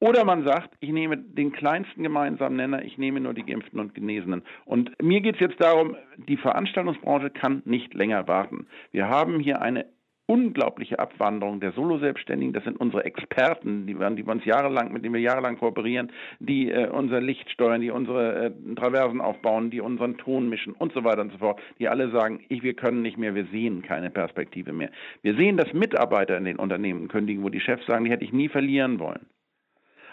Oder 0.00 0.24
man 0.24 0.44
sagt, 0.44 0.74
ich 0.78 0.90
nehme 0.90 1.16
den 1.16 1.50
kleinsten 1.50 2.04
gemeinsamen 2.04 2.56
Nenner, 2.56 2.84
ich 2.84 2.98
nehme 2.98 3.20
nur 3.20 3.34
die 3.34 3.44
Geimpften 3.44 3.80
und 3.80 3.94
Genesenen. 3.94 4.42
Und 4.64 4.90
mir 5.02 5.20
geht 5.20 5.36
es 5.36 5.40
jetzt 5.40 5.60
darum, 5.60 5.96
die 6.16 6.36
Veranstaltungsbranche 6.36 7.30
kann 7.30 7.62
nicht 7.64 7.94
länger 7.94 8.28
warten. 8.28 8.68
Wir 8.92 9.08
haben 9.08 9.40
hier 9.40 9.60
eine 9.60 9.86
unglaubliche 10.28 10.98
Abwanderung 10.98 11.58
der 11.58 11.72
Solo-Selbstständigen. 11.72 12.52
Das 12.52 12.62
sind 12.62 12.78
unsere 12.78 13.04
Experten, 13.04 13.86
die, 13.86 13.94
die 13.94 14.26
wir 14.26 14.32
uns 14.32 14.44
jahrelang, 14.44 14.92
mit 14.92 15.02
denen 15.02 15.14
wir 15.14 15.22
jahrelang 15.22 15.58
kooperieren, 15.58 16.12
die 16.38 16.70
äh, 16.70 16.88
unser 16.88 17.20
Licht 17.20 17.50
steuern, 17.50 17.80
die 17.80 17.90
unsere 17.90 18.46
äh, 18.46 18.74
Traversen 18.74 19.22
aufbauen, 19.22 19.70
die 19.70 19.80
unseren 19.80 20.18
Ton 20.18 20.50
mischen 20.50 20.74
und 20.74 20.92
so 20.92 21.02
weiter 21.02 21.22
und 21.22 21.32
so 21.32 21.38
fort. 21.38 21.60
Die 21.78 21.88
alle 21.88 22.10
sagen, 22.10 22.44
ich, 22.48 22.62
wir 22.62 22.74
können 22.74 23.00
nicht 23.00 23.16
mehr, 23.16 23.34
wir 23.34 23.46
sehen 23.46 23.80
keine 23.80 24.10
Perspektive 24.10 24.72
mehr. 24.72 24.90
Wir 25.22 25.34
sehen, 25.34 25.56
dass 25.56 25.72
Mitarbeiter 25.72 26.36
in 26.36 26.44
den 26.44 26.58
Unternehmen 26.58 27.08
kündigen, 27.08 27.42
wo 27.42 27.48
die 27.48 27.60
Chefs 27.60 27.86
sagen, 27.86 28.04
die 28.04 28.10
hätte 28.10 28.24
ich 28.24 28.32
nie 28.32 28.48
verlieren 28.48 28.98
wollen. 28.98 29.26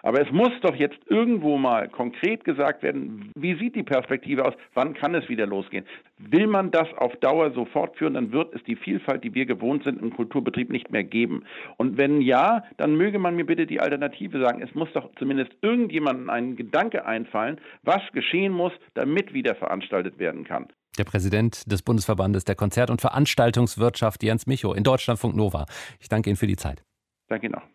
Aber 0.06 0.22
es 0.22 0.32
muss 0.32 0.52
doch 0.62 0.76
jetzt 0.76 1.00
irgendwo 1.08 1.58
mal 1.58 1.90
konkret 1.90 2.44
gesagt 2.44 2.84
werden, 2.84 3.32
wie 3.36 3.56
sieht 3.56 3.76
die 3.76 3.82
Perspektive 3.82 4.46
aus, 4.46 4.54
wann 4.76 4.94
kann 4.94 5.16
es 5.16 5.28
wieder 5.30 5.48
losgehen. 5.48 5.84
Will 6.20 6.46
man 6.46 6.70
das 6.70 6.88
auf 6.98 7.16
Dauer 7.16 7.52
so 7.56 7.66
fortführen, 7.66 8.14
dann 8.14 8.32
wird 8.32 8.54
es 8.54 8.64
die 8.66 8.76
Vielfalt, 8.76 9.24
die 9.24 9.34
wir 9.34 9.48
gewohnt 9.48 9.84
sind 9.84 10.00
im 10.00 10.16
Kulturbetrieb, 10.16 10.70
nicht 10.70 10.92
mehr 10.92 11.04
geben. 11.04 11.44
Und 11.78 11.98
wenn 11.98 12.22
ja, 12.22 12.64
dann 12.78 12.96
möge 12.96 13.18
man 13.18 13.36
mir 13.36 13.48
bitte 13.48 13.66
die 13.66 13.80
Alternative 13.80 14.40
sagen. 14.40 14.62
Es 14.62 14.76
muss 14.76 14.90
doch 14.94 15.10
zumindest 15.18 15.52
irgendjemandem 15.64 16.30
einen 16.30 16.56
Gedanke 16.56 17.08
einfallen, 17.08 17.60
was 17.82 18.02
geschehen 18.14 18.54
muss, 18.54 18.74
damit 18.94 19.34
wieder 19.34 19.56
veranstaltet 19.56 20.20
werden 20.20 20.44
kann. 20.44 20.68
Der 21.00 21.06
Präsident 21.06 21.70
des 21.72 21.82
Bundesverbandes 21.82 22.46
der 22.46 22.54
Konzert- 22.54 22.92
und 22.92 23.02
Veranstaltungswirtschaft, 23.02 24.22
Jens 24.22 24.46
Micho, 24.46 24.72
in 24.72 24.84
Deutschlandfunk 24.84 25.36
Nova. 25.36 25.66
Ich 26.00 26.10
danke 26.10 26.30
Ihnen 26.30 26.38
für 26.38 26.48
die 26.48 26.58
Zeit. 26.58 26.84
Danke 27.28 27.48
Ihnen 27.48 27.56
auch. 27.56 27.75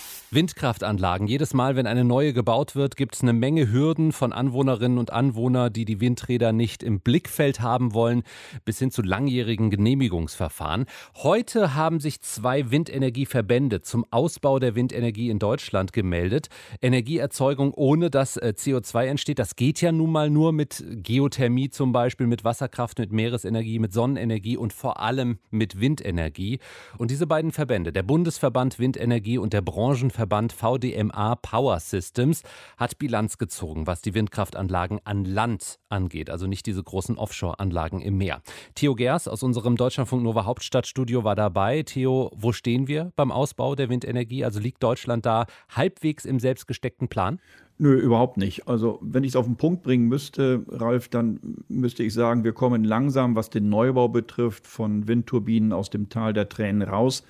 Windkraftanlagen. 0.33 1.27
Jedes 1.27 1.53
Mal, 1.53 1.75
wenn 1.75 1.87
eine 1.87 2.05
neue 2.05 2.31
gebaut 2.31 2.73
wird, 2.73 2.95
gibt 2.95 3.15
es 3.15 3.21
eine 3.21 3.33
Menge 3.33 3.69
Hürden 3.69 4.13
von 4.13 4.31
Anwohnerinnen 4.31 4.97
und 4.97 5.11
Anwohnern, 5.11 5.73
die 5.73 5.83
die 5.83 5.99
Windräder 5.99 6.53
nicht 6.53 6.83
im 6.83 7.01
Blickfeld 7.01 7.59
haben 7.59 7.93
wollen, 7.93 8.23
bis 8.63 8.79
hin 8.79 8.91
zu 8.91 9.01
langjährigen 9.01 9.69
Genehmigungsverfahren. 9.69 10.85
Heute 11.15 11.75
haben 11.75 11.99
sich 11.99 12.21
zwei 12.21 12.71
Windenergieverbände 12.71 13.81
zum 13.81 14.05
Ausbau 14.09 14.59
der 14.59 14.73
Windenergie 14.73 15.29
in 15.29 15.37
Deutschland 15.37 15.91
gemeldet. 15.91 16.47
Energieerzeugung 16.81 17.73
ohne 17.73 18.09
dass 18.09 18.37
äh, 18.37 18.53
CO2 18.55 19.07
entsteht, 19.07 19.37
das 19.37 19.57
geht 19.57 19.81
ja 19.81 19.91
nun 19.91 20.13
mal 20.13 20.29
nur 20.29 20.53
mit 20.53 20.81
Geothermie 21.03 21.71
zum 21.71 21.91
Beispiel, 21.91 22.27
mit 22.27 22.45
Wasserkraft, 22.45 22.99
mit 22.99 23.11
Meeresenergie, 23.11 23.79
mit 23.79 23.91
Sonnenenergie 23.91 24.55
und 24.55 24.71
vor 24.71 25.01
allem 25.01 25.39
mit 25.49 25.81
Windenergie. 25.81 26.59
Und 26.97 27.11
diese 27.11 27.27
beiden 27.27 27.51
Verbände, 27.51 27.91
der 27.91 28.03
Bundesverband 28.03 28.79
Windenergie 28.79 29.37
und 29.37 29.51
der 29.51 29.61
Branchenverband 29.61 30.20
Verband 30.21 30.53
VDMA 30.53 31.33
Power 31.41 31.79
Systems 31.79 32.43
hat 32.77 32.99
Bilanz 32.99 33.39
gezogen, 33.39 33.87
was 33.87 34.03
die 34.03 34.13
Windkraftanlagen 34.13 34.99
an 35.03 35.25
Land 35.25 35.79
angeht, 35.89 36.29
also 36.29 36.45
nicht 36.45 36.67
diese 36.67 36.83
großen 36.83 37.17
Offshore-Anlagen 37.17 38.01
im 38.01 38.19
Meer. 38.19 38.43
Theo 38.75 38.93
Gers 38.93 39.27
aus 39.27 39.41
unserem 39.41 39.77
Deutschlandfunk 39.77 40.21
Nova 40.21 40.45
Hauptstadtstudio 40.45 41.23
war 41.23 41.35
dabei. 41.35 41.81
Theo, 41.81 42.29
wo 42.35 42.51
stehen 42.51 42.87
wir 42.87 43.11
beim 43.15 43.31
Ausbau 43.31 43.73
der 43.73 43.89
Windenergie? 43.89 44.45
Also 44.45 44.59
liegt 44.59 44.83
Deutschland 44.83 45.25
da 45.25 45.47
halbwegs 45.69 46.25
im 46.25 46.39
selbstgesteckten 46.39 47.07
Plan? 47.07 47.39
Nö, 47.79 47.95
überhaupt 47.95 48.37
nicht. 48.37 48.67
Also 48.67 48.99
wenn 49.01 49.23
ich 49.23 49.29
es 49.29 49.35
auf 49.35 49.47
den 49.47 49.55
Punkt 49.55 49.81
bringen 49.81 50.07
müsste, 50.07 50.63
Ralf, 50.67 51.09
dann 51.09 51.39
müsste 51.67 52.03
ich 52.03 52.13
sagen, 52.13 52.43
wir 52.43 52.53
kommen 52.53 52.83
langsam, 52.83 53.35
was 53.35 53.49
den 53.49 53.69
Neubau 53.69 54.07
betrifft, 54.07 54.67
von 54.67 55.07
Windturbinen 55.07 55.73
aus 55.73 55.89
dem 55.89 56.09
Tal 56.09 56.31
der 56.33 56.47
Tränen 56.47 56.83
raus. 56.83 57.23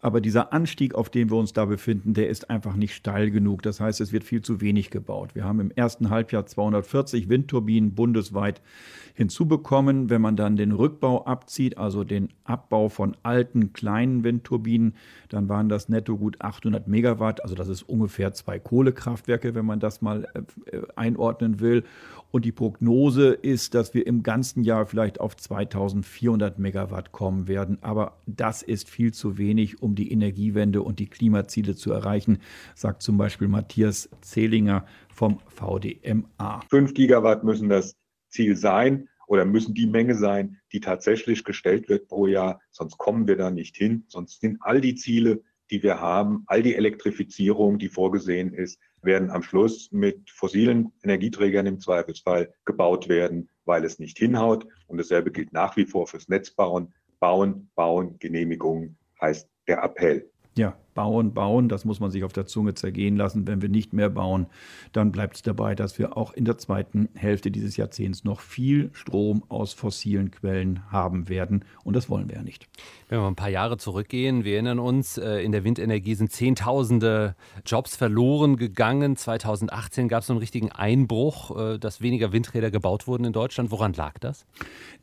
Aber 0.00 0.20
dieser 0.20 0.52
Anstieg, 0.52 0.94
auf 0.94 1.10
dem 1.10 1.28
wir 1.28 1.36
uns 1.36 1.52
da 1.52 1.64
befinden, 1.64 2.14
der 2.14 2.28
ist 2.28 2.50
einfach 2.50 2.76
nicht 2.76 2.94
steil 2.94 3.32
genug. 3.32 3.62
Das 3.62 3.80
heißt, 3.80 4.00
es 4.00 4.12
wird 4.12 4.22
viel 4.22 4.42
zu 4.42 4.60
wenig 4.60 4.90
gebaut. 4.90 5.34
Wir 5.34 5.42
haben 5.42 5.58
im 5.58 5.72
ersten 5.72 6.08
Halbjahr 6.08 6.46
240 6.46 7.28
Windturbinen 7.28 7.94
bundesweit 7.94 8.60
hinzubekommen. 9.14 10.08
Wenn 10.08 10.22
man 10.22 10.36
dann 10.36 10.56
den 10.56 10.70
Rückbau 10.70 11.24
abzieht, 11.24 11.78
also 11.78 12.04
den 12.04 12.28
Abbau 12.44 12.88
von 12.88 13.16
alten 13.24 13.72
kleinen 13.72 14.22
Windturbinen, 14.22 14.94
dann 15.30 15.48
waren 15.48 15.68
das 15.68 15.88
netto 15.88 16.16
gut 16.16 16.40
800 16.40 16.86
Megawatt. 16.86 17.42
Also 17.42 17.56
das 17.56 17.66
ist 17.66 17.82
ungefähr 17.82 18.32
zwei 18.32 18.60
Kohlekraftwerke, 18.60 19.56
wenn 19.56 19.66
man 19.66 19.80
das 19.80 20.00
mal 20.00 20.28
äh, 20.34 20.78
einordnen 20.94 21.58
will. 21.58 21.82
Und 22.30 22.44
die 22.44 22.52
Prognose 22.52 23.32
ist, 23.32 23.74
dass 23.74 23.94
wir 23.94 24.06
im 24.06 24.22
ganzen 24.22 24.62
Jahr 24.62 24.86
vielleicht 24.86 25.18
auf 25.18 25.36
2400 25.36 26.58
Megawatt 26.58 27.10
kommen 27.12 27.48
werden. 27.48 27.78
Aber 27.80 28.18
das 28.26 28.62
ist 28.62 28.90
viel 28.90 29.12
zu 29.12 29.38
wenig, 29.38 29.82
um 29.82 29.94
die 29.94 30.12
Energiewende 30.12 30.82
und 30.82 30.98
die 30.98 31.08
Klimaziele 31.08 31.74
zu 31.74 31.90
erreichen, 31.90 32.38
sagt 32.74 33.02
zum 33.02 33.16
Beispiel 33.16 33.48
Matthias 33.48 34.10
Zehlinger 34.20 34.84
vom 35.08 35.40
VDMA. 35.46 36.60
5 36.68 36.92
Gigawatt 36.92 37.44
müssen 37.44 37.68
das 37.68 37.96
Ziel 38.28 38.56
sein 38.56 39.08
oder 39.26 39.44
müssen 39.44 39.74
die 39.74 39.86
Menge 39.86 40.14
sein, 40.14 40.58
die 40.72 40.80
tatsächlich 40.80 41.44
gestellt 41.44 41.88
wird 41.88 42.08
pro 42.08 42.26
Jahr. 42.26 42.60
Sonst 42.70 42.98
kommen 42.98 43.26
wir 43.26 43.36
da 43.36 43.50
nicht 43.50 43.76
hin. 43.76 44.04
Sonst 44.08 44.40
sind 44.40 44.58
all 44.60 44.80
die 44.80 44.94
Ziele, 44.94 45.42
die 45.70 45.82
wir 45.82 46.00
haben, 46.00 46.44
all 46.46 46.62
die 46.62 46.74
Elektrifizierung, 46.74 47.78
die 47.78 47.88
vorgesehen 47.88 48.52
ist, 48.52 48.80
werden 49.02 49.30
am 49.30 49.42
Schluss 49.42 49.90
mit 49.92 50.30
fossilen 50.30 50.92
Energieträgern 51.02 51.66
im 51.66 51.80
Zweifelsfall 51.80 52.52
gebaut 52.64 53.08
werden, 53.08 53.48
weil 53.64 53.84
es 53.84 53.98
nicht 53.98 54.18
hinhaut. 54.18 54.66
Und 54.86 54.98
dasselbe 54.98 55.30
gilt 55.30 55.52
nach 55.52 55.76
wie 55.76 55.86
vor 55.86 56.06
fürs 56.06 56.28
Netzbauen. 56.28 56.92
bauen, 57.20 57.70
bauen, 57.74 58.18
Genehmigungen 58.18 58.96
heißt 59.20 59.48
der 59.66 59.82
Appell. 59.82 60.30
Ja, 60.56 60.78
bauen, 60.98 61.32
bauen, 61.32 61.68
das 61.68 61.84
muss 61.84 62.00
man 62.00 62.10
sich 62.10 62.24
auf 62.24 62.32
der 62.32 62.46
Zunge 62.46 62.74
zergehen 62.74 63.16
lassen. 63.16 63.46
Wenn 63.46 63.62
wir 63.62 63.68
nicht 63.68 63.92
mehr 63.92 64.10
bauen, 64.10 64.46
dann 64.92 65.12
bleibt 65.12 65.36
es 65.36 65.42
dabei, 65.42 65.76
dass 65.76 65.96
wir 65.96 66.16
auch 66.16 66.32
in 66.32 66.44
der 66.44 66.58
zweiten 66.58 67.08
Hälfte 67.14 67.52
dieses 67.52 67.76
Jahrzehnts 67.76 68.24
noch 68.24 68.40
viel 68.40 68.90
Strom 68.94 69.44
aus 69.48 69.74
fossilen 69.74 70.32
Quellen 70.32 70.80
haben 70.90 71.28
werden. 71.28 71.64
Und 71.84 71.94
das 71.94 72.10
wollen 72.10 72.28
wir 72.28 72.38
ja 72.38 72.42
nicht. 72.42 72.66
Wenn 73.08 73.20
wir 73.20 73.28
ein 73.28 73.36
paar 73.36 73.48
Jahre 73.48 73.76
zurückgehen, 73.76 74.42
wir 74.42 74.54
erinnern 74.54 74.80
uns, 74.80 75.18
äh, 75.18 75.38
in 75.38 75.52
der 75.52 75.62
Windenergie 75.62 76.16
sind 76.16 76.32
Zehntausende 76.32 77.36
Jobs 77.64 77.94
verloren 77.94 78.56
gegangen. 78.56 79.14
2018 79.16 80.08
gab 80.08 80.22
es 80.22 80.26
so 80.26 80.32
einen 80.32 80.40
richtigen 80.40 80.72
Einbruch, 80.72 81.56
äh, 81.56 81.78
dass 81.78 82.00
weniger 82.00 82.32
Windräder 82.32 82.72
gebaut 82.72 83.06
wurden 83.06 83.24
in 83.24 83.32
Deutschland. 83.32 83.70
Woran 83.70 83.92
lag 83.92 84.18
das? 84.18 84.46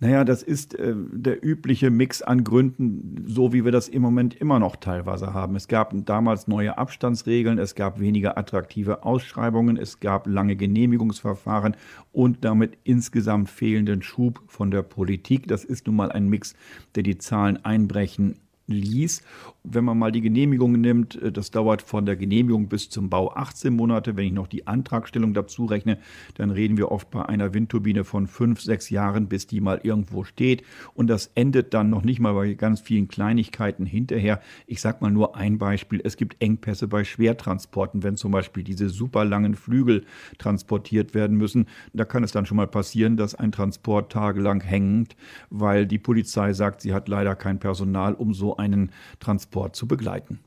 Naja, 0.01 0.25
das 0.25 0.43
ist 0.43 0.75
äh, 0.75 0.93
der 0.93 1.41
übliche 1.41 1.89
Mix 1.89 2.21
an 2.21 2.43
Gründen, 2.43 3.23
so 3.25 3.53
wie 3.53 3.63
wir 3.63 3.71
das 3.71 3.87
im 3.87 4.01
Moment 4.01 4.35
immer 4.35 4.59
noch 4.59 4.75
teilweise 4.75 5.33
haben. 5.33 5.55
Es 5.55 5.69
gab 5.69 5.84
damals 5.93 6.47
neue 6.47 6.77
Abstandsregeln, 6.77 7.59
es 7.59 7.75
gab 7.75 7.99
weniger 7.99 8.37
attraktive 8.37 9.03
Ausschreibungen, 9.03 9.77
es 9.77 9.99
gab 9.99 10.27
lange 10.27 10.55
Genehmigungsverfahren 10.55 11.75
und 12.11 12.45
damit 12.45 12.77
insgesamt 12.83 13.49
fehlenden 13.49 14.01
Schub 14.01 14.41
von 14.47 14.71
der 14.71 14.83
Politik. 14.83 15.47
Das 15.47 15.63
ist 15.63 15.87
nun 15.87 15.95
mal 15.95 16.11
ein 16.11 16.27
Mix, 16.27 16.55
der 16.95 17.03
die 17.03 17.17
Zahlen 17.17 17.63
einbrechen 17.63 18.39
ließ. 18.67 19.21
Wenn 19.63 19.83
man 19.83 19.97
mal 19.97 20.11
die 20.11 20.21
Genehmigung 20.21 20.73
nimmt, 20.73 21.21
äh, 21.21 21.31
das 21.31 21.51
dauert 21.51 21.81
von 21.81 22.05
der 22.05 22.15
Genehmigung 22.15 22.67
bis 22.67 22.89
zum 22.89 23.09
Bau 23.09 23.31
18 23.31 23.75
Monate. 23.75 24.15
Wenn 24.15 24.25
ich 24.25 24.33
noch 24.33 24.47
die 24.47 24.67
Antragstellung 24.67 25.33
dazu 25.33 25.65
rechne, 25.65 25.99
dann 26.35 26.51
reden 26.51 26.77
wir 26.77 26.91
oft 26.91 27.09
bei 27.11 27.25
einer 27.25 27.53
Windturbine 27.53 28.03
von 28.03 28.27
fünf, 28.27 28.61
sechs 28.61 28.89
Jahren, 28.89 29.27
bis 29.27 29.47
die 29.47 29.61
mal 29.61 29.81
irgendwo 29.83 30.23
steht. 30.23 30.63
Und 30.93 31.07
das 31.07 31.31
endet 31.35 31.73
dann 31.73 31.89
noch 31.89 32.03
nicht 32.03 32.19
mal 32.19 32.33
bei 32.33 32.53
ganz 32.53 32.81
vielen 32.81 33.07
Kleinigkeiten 33.07 33.85
hinterher. 33.85 34.41
Ich 34.67 34.81
sage 34.81 34.97
mal 35.01 35.11
nur 35.11 35.35
ein 35.35 35.57
Beispiel. 35.57 36.01
Es 36.03 36.17
gibt 36.17 36.41
Engpässe 36.41 36.87
bei 36.87 37.03
Schwertransporten, 37.03 38.03
wenn 38.03 38.17
zum 38.17 38.31
Beispiel 38.31 38.63
diese 38.63 38.89
super 38.89 39.25
langen 39.25 39.55
Flügel 39.55 40.05
transportiert 40.37 41.13
werden 41.13 41.37
müssen. 41.37 41.67
Da 41.93 42.05
kann 42.05 42.23
es 42.23 42.31
dann 42.31 42.45
schon 42.45 42.57
mal 42.57 42.67
passieren, 42.67 43.17
dass 43.17 43.35
ein 43.35 43.51
Transport 43.51 44.11
tagelang 44.11 44.61
hängt, 44.61 45.15
weil 45.49 45.85
die 45.85 45.99
Polizei 45.99 46.53
sagt, 46.53 46.81
sie 46.81 46.93
hat 46.93 47.07
leider 47.07 47.35
kein 47.35 47.59
Personal, 47.59 48.13
um 48.13 48.33
so 48.33 48.54
einen 48.57 48.91
Transport 49.19 49.75
zu 49.75 49.87
begleiten. 49.87 50.39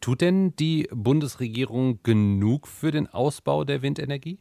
Tut 0.00 0.20
denn 0.20 0.54
die 0.56 0.88
Bundesregierung 0.92 2.00
genug 2.02 2.68
für 2.68 2.90
den 2.92 3.08
Ausbau 3.08 3.64
der 3.64 3.82
Windenergie? 3.82 4.38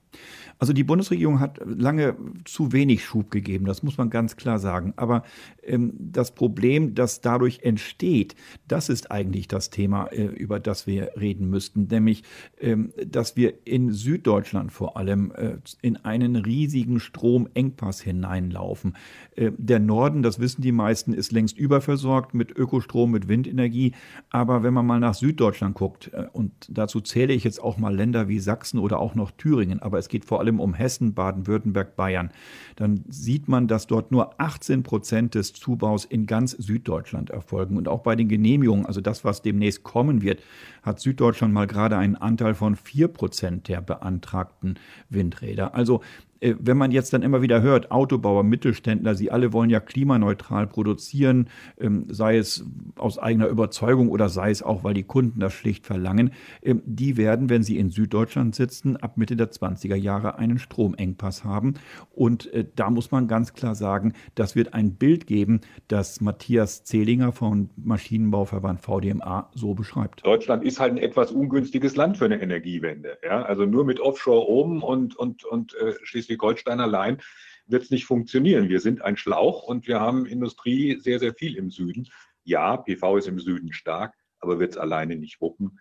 Also 0.60 0.74
die 0.74 0.84
Bundesregierung 0.84 1.39
hat 1.39 1.60
lange 1.65 2.15
zu 2.46 2.72
wenig 2.72 3.04
Schub 3.04 3.32
gegeben, 3.32 3.65
das 3.65 3.84
muss 3.84 3.98
man 3.98 4.10
ganz 4.10 4.36
klar 4.36 4.60
sagen. 4.60 4.93
Aber 4.96 5.24
ähm, 5.63 5.93
das 5.98 6.34
Problem, 6.34 6.96
das 6.96 7.22
dadurch 7.22 7.60
entsteht, 7.63 8.36
das 8.67 8.89
ist 8.89 9.12
eigentlich 9.12 9.48
das 9.48 9.70
Thema, 9.70 10.06
äh, 10.08 10.26
über 10.26 10.60
das 10.60 10.88
wir 10.88 11.12
reden 11.20 11.50
müssten. 11.50 11.88
Nämlich, 11.89 12.24
ähm, 12.60 12.93
dass 13.06 13.36
wir 13.36 13.65
in 13.65 13.91
Süddeutschland 13.91 14.72
vor 14.72 14.98
allem 14.98 15.32
äh, 15.32 15.58
in 15.82 15.98
einen 15.98 16.36
riesigen 16.36 17.00
Stromengpass 17.00 18.02
hineinlaufen. 18.02 18.96
Äh, 19.36 19.52
der 19.58 19.80
Norden, 19.80 20.24
das 20.24 20.39
wissen 20.39 20.62
die 20.62 20.72
meisten, 20.72 21.13
ist 21.13 21.32
längst 21.32 21.58
überversorgt 21.58 22.34
mit 22.34 22.56
Ökostrom, 22.56 23.12
mit 23.12 23.28
Windenergie. 23.28 23.93
Aber 24.30 24.63
wenn 24.63 24.74
man 24.74 24.86
mal 24.86 25.00
nach 25.00 25.13
Süddeutschland 25.13 25.47
guckt, 25.74 26.12
äh, 26.14 26.26
und 26.32 26.52
dazu 26.70 27.02
zähle 27.02 27.34
ich 27.34 27.44
jetzt 27.44 27.62
auch 27.62 27.78
mal 27.78 27.96
Länder 27.96 28.28
wie 28.28 28.40
Sachsen 28.40 28.80
oder 28.80 29.00
auch 29.00 29.16
noch 29.16 29.32
Thüringen, 29.32 29.82
aber 29.82 29.98
es 29.98 30.10
geht 30.10 30.26
vor 30.26 30.40
allem 30.40 30.60
um 30.60 30.74
Hessen, 30.74 31.14
Baden-Württemberg, 31.14 31.96
Bayern, 31.96 32.32
dann 32.76 33.04
sieht 33.08 33.48
man, 33.48 33.68
dass 33.68 33.88
dort 33.88 34.12
nur 34.12 34.40
18 34.40 34.84
Prozent 34.84 35.36
des 35.36 35.54
Zubaus 35.54 36.06
in 36.06 36.26
ganz 36.26 36.52
Süddeutschland 36.52 37.30
erfolgen. 37.30 37.78
Und 37.78 37.88
auch 37.88 38.02
bei 38.02 38.16
den 38.16 38.28
Genehmigungen, 38.28 38.86
also 38.86 39.02
das, 39.02 39.24
was 39.24 39.42
demnächst 39.42 39.84
kommen 39.84 40.22
wird, 40.22 40.42
hat 40.84 41.00
Süddeutschland 41.00 41.54
mal 41.54 41.68
gerade 41.68 41.98
einen 41.98 42.16
Anteil 42.16 42.54
von 42.54 42.76
4 42.76 43.08
Prozent 43.08 43.68
der 43.68 43.82
beantragten 43.82 44.76
Windräder. 45.10 45.76
Also 45.76 46.02
wenn 46.41 46.78
man 46.78 46.91
jetzt 46.91 47.13
dann 47.13 47.23
immer 47.23 47.41
wieder 47.41 47.62
hört, 47.62 47.91
Autobauer, 47.91 48.43
Mittelständler, 48.43 49.15
sie 49.15 49.32
alle 49.32 49.54
wollen 49.54 49.69
ja 49.69 49.80
klimaneutral 49.80 50.67
produzieren, 50.67 51.50
ähm, 51.80 52.06
sei 52.10 52.38
es 52.38 52.65
aus 52.95 53.17
eigener 53.17 53.47
Überzeugung 53.47 54.10
oder 54.10 54.30
sei 54.30 54.52
es 54.52 54.63
auch, 54.63 54.84
weil 54.84 54.93
die 54.93 55.04
Kunden 55.04 55.39
das 55.39 55.54
schlicht 55.54 55.86
verlangen, 55.86 56.32
ähm, 56.62 56.82
die 56.86 57.17
werden, 57.17 57.50
wenn 57.50 57.63
sie 57.63 57.78
in 57.78 57.89
Süddeutschland 57.89 58.56
sitzen, 58.56 58.97
ab 58.97 59.17
Mitte 59.17 59.36
der 59.36 59.52
20er 59.52 59.95
Jahre 59.95 60.38
einen 60.38 60.60
Stromengpass 60.60 61.43
haben. 61.43 61.76
Und 62.13 62.52
äh, 62.54 62.65
da 62.76 62.89
muss 62.89 63.12
man 63.12 63.28
ganz 63.28 63.54
klar 63.54 63.76
sagen, 63.76 64.13
das 64.36 64.56
wird 64.56 64.73
ein 64.73 64.95
Bild 64.95 65.28
geben, 65.28 65.62
das 65.88 66.21
Matthias 66.21 66.84
Zehlinger 66.84 67.32
vom 67.32 67.69
Maschinenbauverband 67.78 68.82
VDMA 68.82 69.50
so 69.54 69.73
beschreibt. 69.73 70.26
Deutschland 70.26 70.63
ist 70.63 70.80
halt 70.80 70.93
ein 70.93 70.97
etwas 70.97 71.32
ungünstiges 71.32 71.95
Land 71.95 72.17
für 72.17 72.26
eine 72.26 72.41
Energiewende. 72.41 73.17
Ja? 73.23 73.43
Also 73.43 73.65
nur 73.65 73.86
mit 73.86 74.00
Offshore 74.00 74.47
oben 74.47 74.82
und, 74.82 75.15
und, 75.15 75.43
und 75.45 75.73
äh, 75.76 75.93
schließlich 76.04 76.27
Schleswig-Holstein 76.28 76.80
allein 76.80 77.22
wird 77.66 77.84
es 77.84 77.92
nicht 77.92 78.06
funktionieren. 78.06 78.70
Wir 78.70 78.80
sind 78.80 79.02
ein 79.02 79.18
Schlauch 79.18 79.63
und 79.63 79.88
wir 79.88 80.00
haben 80.00 80.26
Industrie 80.26 81.00
sehr, 81.00 81.20
sehr 81.20 81.34
viel 81.34 81.56
im 81.56 81.70
Süden. 81.70 82.08
Ja, 82.44 82.78
PV 82.78 83.18
ist 83.18 83.28
im 83.28 83.40
Süden 83.40 83.74
stark, 83.74 84.13
aber 84.40 84.60
wird 84.60 84.72
es 84.72 84.78
alleine 84.78 85.16
nicht 85.16 85.42
wuppen. 85.42 85.80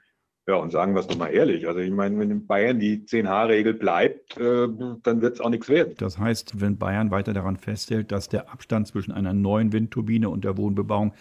Ja, 0.48 0.54
und 0.54 0.70
sagen 0.70 0.94
wir 0.94 1.00
es 1.00 1.08
doch 1.08 1.18
mal 1.18 1.26
ehrlich. 1.26 1.66
Also 1.66 1.80
ich 1.80 1.90
meine, 1.90 2.16
wenn 2.20 2.30
in 2.30 2.46
Bayern 2.46 2.78
die 2.78 3.04
10H-Regel 3.04 3.74
bleibt, 3.74 4.36
äh, 4.36 4.68
dann 5.02 5.20
wird 5.20 5.34
es 5.34 5.40
auch 5.40 5.50
nichts 5.50 5.68
werden. 5.68 5.94
Das 5.98 6.20
heißt, 6.20 6.60
wenn 6.60 6.78
Bayern 6.78 7.10
weiter 7.10 7.34
daran 7.34 7.56
festhält, 7.56 8.12
dass 8.12 8.28
der 8.28 8.48
Abstand 8.48 8.86
zwischen 8.86 9.10
einer 9.10 9.32
neuen 9.32 9.72
Windturbine 9.72 10.28
und 10.28 10.44
der 10.44 10.56
Wohnbebauung 10.56 11.14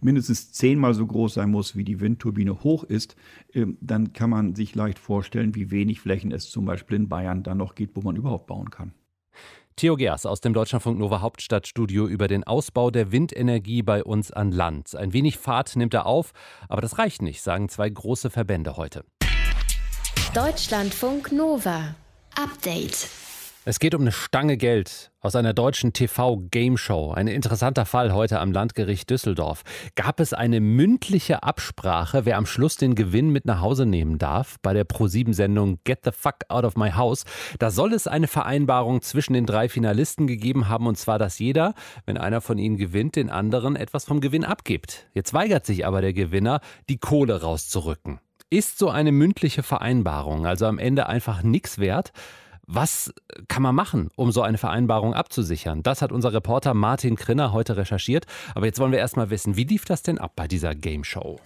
mindestens 0.00 0.50
zehnmal 0.50 0.94
so 0.94 1.06
groß 1.06 1.34
sein 1.34 1.50
muss, 1.50 1.76
wie 1.76 1.84
die 1.84 2.00
Windturbine 2.00 2.64
hoch 2.64 2.82
ist, 2.82 3.14
äh, 3.52 3.66
dann 3.80 4.12
kann 4.14 4.30
man 4.30 4.56
sich 4.56 4.74
leicht 4.74 4.98
vorstellen, 4.98 5.54
wie 5.54 5.70
wenig 5.70 6.00
Flächen 6.00 6.32
es 6.32 6.50
zum 6.50 6.64
Beispiel 6.64 6.96
in 6.96 7.08
Bayern 7.08 7.44
dann 7.44 7.58
noch 7.58 7.76
gibt, 7.76 7.94
wo 7.94 8.00
man 8.00 8.16
überhaupt 8.16 8.48
bauen 8.48 8.70
kann. 8.70 8.92
Theo 9.76 9.96
Gers 9.96 10.26
aus 10.26 10.40
dem 10.40 10.52
Deutschlandfunk 10.52 10.98
Nova 10.98 11.20
Hauptstadtstudio 11.20 12.06
über 12.06 12.28
den 12.28 12.44
Ausbau 12.44 12.90
der 12.90 13.10
Windenergie 13.10 13.82
bei 13.82 14.04
uns 14.04 14.30
an 14.30 14.52
Land. 14.52 14.94
Ein 14.94 15.12
wenig 15.12 15.38
Fahrt 15.38 15.76
nimmt 15.76 15.94
er 15.94 16.06
auf, 16.06 16.32
aber 16.68 16.80
das 16.82 16.98
reicht 16.98 17.22
nicht, 17.22 17.42
sagen 17.42 17.68
zwei 17.68 17.88
große 17.88 18.30
Verbände 18.30 18.76
heute. 18.76 19.04
Deutschlandfunk 20.34 21.32
Nova. 21.32 21.94
Update. 22.34 23.21
Es 23.64 23.78
geht 23.78 23.94
um 23.94 24.00
eine 24.00 24.10
Stange 24.10 24.56
Geld 24.56 25.12
aus 25.20 25.36
einer 25.36 25.54
deutschen 25.54 25.92
TV-Gameshow. 25.92 27.12
Ein 27.12 27.28
interessanter 27.28 27.86
Fall 27.86 28.12
heute 28.12 28.40
am 28.40 28.50
Landgericht 28.50 29.08
Düsseldorf. 29.08 29.62
Gab 29.94 30.18
es 30.18 30.32
eine 30.32 30.58
mündliche 30.58 31.44
Absprache, 31.44 32.24
wer 32.24 32.38
am 32.38 32.46
Schluss 32.46 32.76
den 32.76 32.96
Gewinn 32.96 33.30
mit 33.30 33.44
nach 33.44 33.60
Hause 33.60 33.86
nehmen 33.86 34.18
darf? 34.18 34.56
Bei 34.62 34.74
der 34.74 34.82
Pro-7-Sendung 34.82 35.78
Get 35.84 36.00
the 36.02 36.10
Fuck 36.10 36.38
Out 36.48 36.64
of 36.64 36.74
My 36.74 36.90
House. 36.90 37.22
Da 37.60 37.70
soll 37.70 37.92
es 37.92 38.08
eine 38.08 38.26
Vereinbarung 38.26 39.00
zwischen 39.00 39.34
den 39.34 39.46
drei 39.46 39.68
Finalisten 39.68 40.26
gegeben 40.26 40.68
haben, 40.68 40.88
und 40.88 40.98
zwar, 40.98 41.20
dass 41.20 41.38
jeder, 41.38 41.74
wenn 42.04 42.18
einer 42.18 42.40
von 42.40 42.58
ihnen 42.58 42.78
gewinnt, 42.78 43.14
den 43.14 43.30
anderen 43.30 43.76
etwas 43.76 44.06
vom 44.06 44.20
Gewinn 44.20 44.44
abgibt. 44.44 45.06
Jetzt 45.14 45.34
weigert 45.34 45.66
sich 45.66 45.86
aber 45.86 46.00
der 46.00 46.14
Gewinner, 46.14 46.62
die 46.88 46.98
Kohle 46.98 47.42
rauszurücken. 47.42 48.18
Ist 48.50 48.76
so 48.80 48.90
eine 48.90 49.12
mündliche 49.12 49.62
Vereinbarung 49.62 50.46
also 50.46 50.66
am 50.66 50.80
Ende 50.80 51.06
einfach 51.06 51.44
nichts 51.44 51.78
wert? 51.78 52.12
Was 52.74 53.12
kann 53.48 53.62
man 53.62 53.74
machen, 53.74 54.08
um 54.16 54.32
so 54.32 54.40
eine 54.40 54.56
Vereinbarung 54.56 55.12
abzusichern? 55.12 55.82
Das 55.82 56.00
hat 56.00 56.10
unser 56.10 56.32
Reporter 56.32 56.72
Martin 56.72 57.16
Krinner 57.16 57.52
heute 57.52 57.76
recherchiert. 57.76 58.24
Aber 58.54 58.64
jetzt 58.64 58.78
wollen 58.78 58.92
wir 58.92 58.98
erstmal 58.98 59.28
wissen, 59.28 59.58
wie 59.58 59.64
lief 59.64 59.84
das 59.84 60.02
denn 60.02 60.16
ab 60.16 60.32
bei 60.36 60.48
dieser 60.48 60.74
Game 60.74 61.04
Show? 61.04 61.38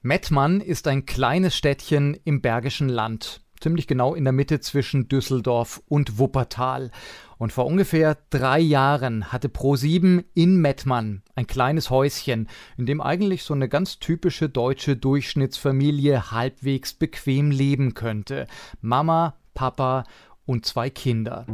Mettmann 0.00 0.60
ist 0.60 0.88
ein 0.88 1.06
kleines 1.06 1.54
Städtchen 1.54 2.18
im 2.24 2.42
Bergischen 2.42 2.88
Land, 2.88 3.42
ziemlich 3.60 3.86
genau 3.86 4.16
in 4.16 4.24
der 4.24 4.32
Mitte 4.32 4.58
zwischen 4.58 5.06
Düsseldorf 5.06 5.80
und 5.86 6.18
Wuppertal. 6.18 6.90
Und 7.38 7.52
vor 7.52 7.66
ungefähr 7.66 8.18
drei 8.30 8.58
Jahren 8.58 9.30
hatte 9.30 9.46
Pro7 9.46 10.24
in 10.34 10.56
Mettmann 10.56 11.22
ein 11.36 11.46
kleines 11.46 11.90
Häuschen, 11.90 12.48
in 12.76 12.86
dem 12.86 13.00
eigentlich 13.00 13.44
so 13.44 13.54
eine 13.54 13.68
ganz 13.68 14.00
typische 14.00 14.48
deutsche 14.48 14.96
Durchschnittsfamilie 14.96 16.32
halbwegs 16.32 16.92
bequem 16.92 17.52
leben 17.52 17.94
könnte. 17.94 18.48
Mama, 18.80 19.36
Papa 19.54 20.04
und 20.46 20.66
zwei 20.66 20.90
Kinder. 20.90 21.46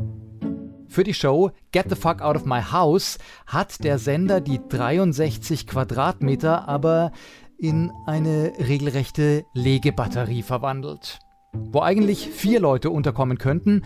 Für 0.88 1.04
die 1.04 1.14
Show 1.14 1.50
Get 1.70 1.86
the 1.90 1.96
Fuck 1.96 2.22
Out 2.22 2.36
of 2.36 2.44
My 2.46 2.62
House 2.62 3.18
hat 3.46 3.84
der 3.84 3.98
Sender 3.98 4.40
die 4.40 4.60
63 4.68 5.66
Quadratmeter 5.66 6.66
aber 6.66 7.12
in 7.58 7.92
eine 8.06 8.52
regelrechte 8.58 9.44
Legebatterie 9.52 10.42
verwandelt. 10.42 11.18
Wo 11.52 11.80
eigentlich 11.80 12.28
vier 12.28 12.60
Leute 12.60 12.90
unterkommen 12.90 13.38
könnten, 13.38 13.84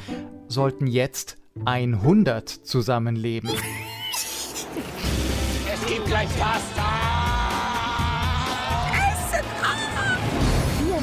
sollten 0.48 0.86
jetzt 0.86 1.38
100 1.64 2.48
zusammenleben. 2.48 3.50
Es 5.72 5.86
gibt 5.86 6.06
gleich 6.06 6.28
Pasta! 6.38 7.11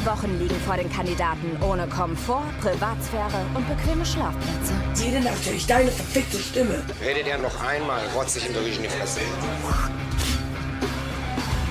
Wochen 0.06 0.40
liegen 0.40 0.56
vor 0.66 0.78
den 0.78 0.92
Kandidaten 0.92 1.58
ohne 1.62 1.88
Komfort, 1.88 2.44
Privatsphäre 2.62 3.46
und 3.54 3.68
bequeme 3.68 4.06
Schlafplätze. 4.06 4.74
Jede 5.04 5.22
Nacht 5.24 5.46
höre 5.46 5.54
ich 5.56 5.68
deine 5.68 5.90
verfickte 5.92 6.38
Stimme. 6.38 6.84
Redet 7.02 7.28
er 7.28 7.38
noch 7.38 7.62
einmal, 7.62 8.02
rotzt 8.16 8.36
sich 8.36 8.48
im 8.48 8.54
Durch 8.54 8.76
in 8.78 8.84
die 8.84 8.90
Fresse. 8.90 9.22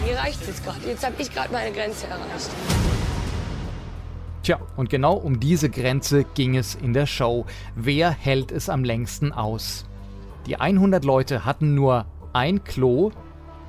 Mir 0.05 0.17
reicht 0.17 0.49
es 0.49 0.63
gerade. 0.63 0.79
Jetzt 0.87 1.05
habe 1.05 1.15
ich 1.19 1.33
gerade 1.33 1.53
meine 1.53 1.73
Grenze 1.73 2.07
erreicht. 2.07 2.51
Tja, 4.43 4.59
und 4.77 4.89
genau 4.89 5.15
um 5.15 5.41
diese 5.41 5.69
Grenze 5.69 6.25
ging 6.25 6.57
es 6.57 6.75
in 6.75 6.93
der 6.95 7.07
Show. 7.07 7.45
Wer 7.75 8.11
hält 8.11 8.51
es 8.53 8.69
am 8.69 8.85
längsten 8.85 9.33
aus? 9.33 9.85
Die 10.47 10.57
100 10.57 11.05
Leute 11.05 11.45
hatten 11.45 11.75
nur 11.75 12.07
ein 12.33 12.65
Klo, 12.65 13.11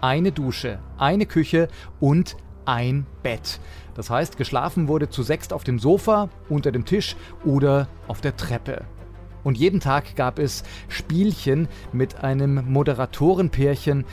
eine 0.01 0.31
Dusche, 0.31 0.79
eine 0.97 1.25
Küche 1.25 1.67
und 1.99 2.37
ein 2.65 3.05
Bett. 3.23 3.59
Das 3.99 4.09
heißt, 4.09 4.37
geschlafen 4.37 4.87
wurde 4.87 5.09
zu 5.09 5.23
sechst 5.23 5.51
auf 5.51 5.65
dem 5.65 5.77
Sofa, 5.77 6.29
unter 6.47 6.71
dem 6.71 6.85
Tisch 6.85 7.17
oder 7.43 7.89
auf 8.07 8.21
der 8.21 8.37
Treppe. 8.37 8.85
Und 9.43 9.57
jeden 9.57 9.81
Tag 9.81 10.15
gab 10.15 10.39
es 10.39 10.63
Spielchen 10.87 11.67
mit 11.91 12.23
einem 12.23 12.71
Moderatorenpärchen, 12.71 14.05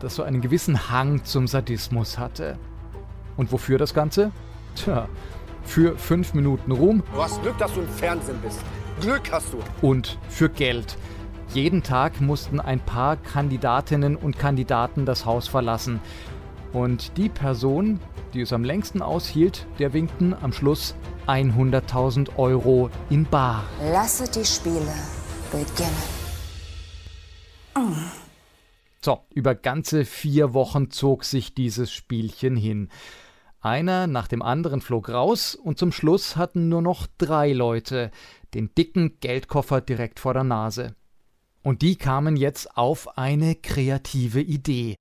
das 0.00 0.16
so 0.16 0.24
einen 0.24 0.40
gewissen 0.40 0.90
Hang 0.90 1.22
zum 1.22 1.46
Sadismus 1.46 2.18
hatte. 2.18 2.58
Und 3.36 3.52
wofür 3.52 3.78
das 3.78 3.94
Ganze? 3.94 4.32
Tja, 4.74 5.08
für 5.62 5.96
fünf 5.96 6.34
Minuten 6.34 6.72
Ruhm. 6.72 7.04
Du 7.14 7.22
hast 7.22 7.40
Glück, 7.40 7.58
dass 7.58 7.72
du 7.74 7.82
im 7.82 7.88
Fernsehen 7.90 8.38
bist. 8.42 8.58
Glück 9.00 9.30
hast 9.30 9.52
du. 9.52 9.58
Und 9.86 10.18
für 10.28 10.48
Geld. 10.48 10.96
Jeden 11.54 11.84
Tag 11.84 12.20
mussten 12.20 12.58
ein 12.58 12.80
paar 12.80 13.14
Kandidatinnen 13.14 14.16
und 14.16 14.36
Kandidaten 14.36 15.06
das 15.06 15.26
Haus 15.26 15.46
verlassen. 15.46 16.00
Und 16.72 17.16
die 17.16 17.28
Person, 17.28 17.98
die 18.34 18.42
es 18.42 18.52
am 18.52 18.64
längsten 18.64 19.02
aushielt, 19.02 19.66
der 19.78 19.92
winkten 19.92 20.34
am 20.34 20.52
Schluss 20.52 20.94
100.000 21.26 22.36
Euro 22.36 22.90
in 23.10 23.24
Bar. 23.24 23.64
Lasse 23.92 24.30
die 24.30 24.44
Spiele 24.44 24.92
beginnen. 25.50 26.18
So, 29.00 29.20
über 29.32 29.54
ganze 29.54 30.04
vier 30.04 30.52
Wochen 30.54 30.90
zog 30.90 31.24
sich 31.24 31.54
dieses 31.54 31.92
Spielchen 31.92 32.56
hin. 32.56 32.88
Einer 33.60 34.06
nach 34.06 34.28
dem 34.28 34.42
anderen 34.42 34.80
flog 34.80 35.08
raus 35.08 35.54
und 35.54 35.78
zum 35.78 35.92
Schluss 35.92 36.36
hatten 36.36 36.68
nur 36.68 36.82
noch 36.82 37.06
drei 37.18 37.52
Leute 37.52 38.10
den 38.54 38.74
dicken 38.74 39.18
Geldkoffer 39.20 39.80
direkt 39.80 40.20
vor 40.20 40.34
der 40.34 40.44
Nase. 40.44 40.94
Und 41.62 41.82
die 41.82 41.96
kamen 41.96 42.36
jetzt 42.36 42.76
auf 42.76 43.18
eine 43.18 43.54
kreative 43.56 44.40
Idee. 44.40 44.96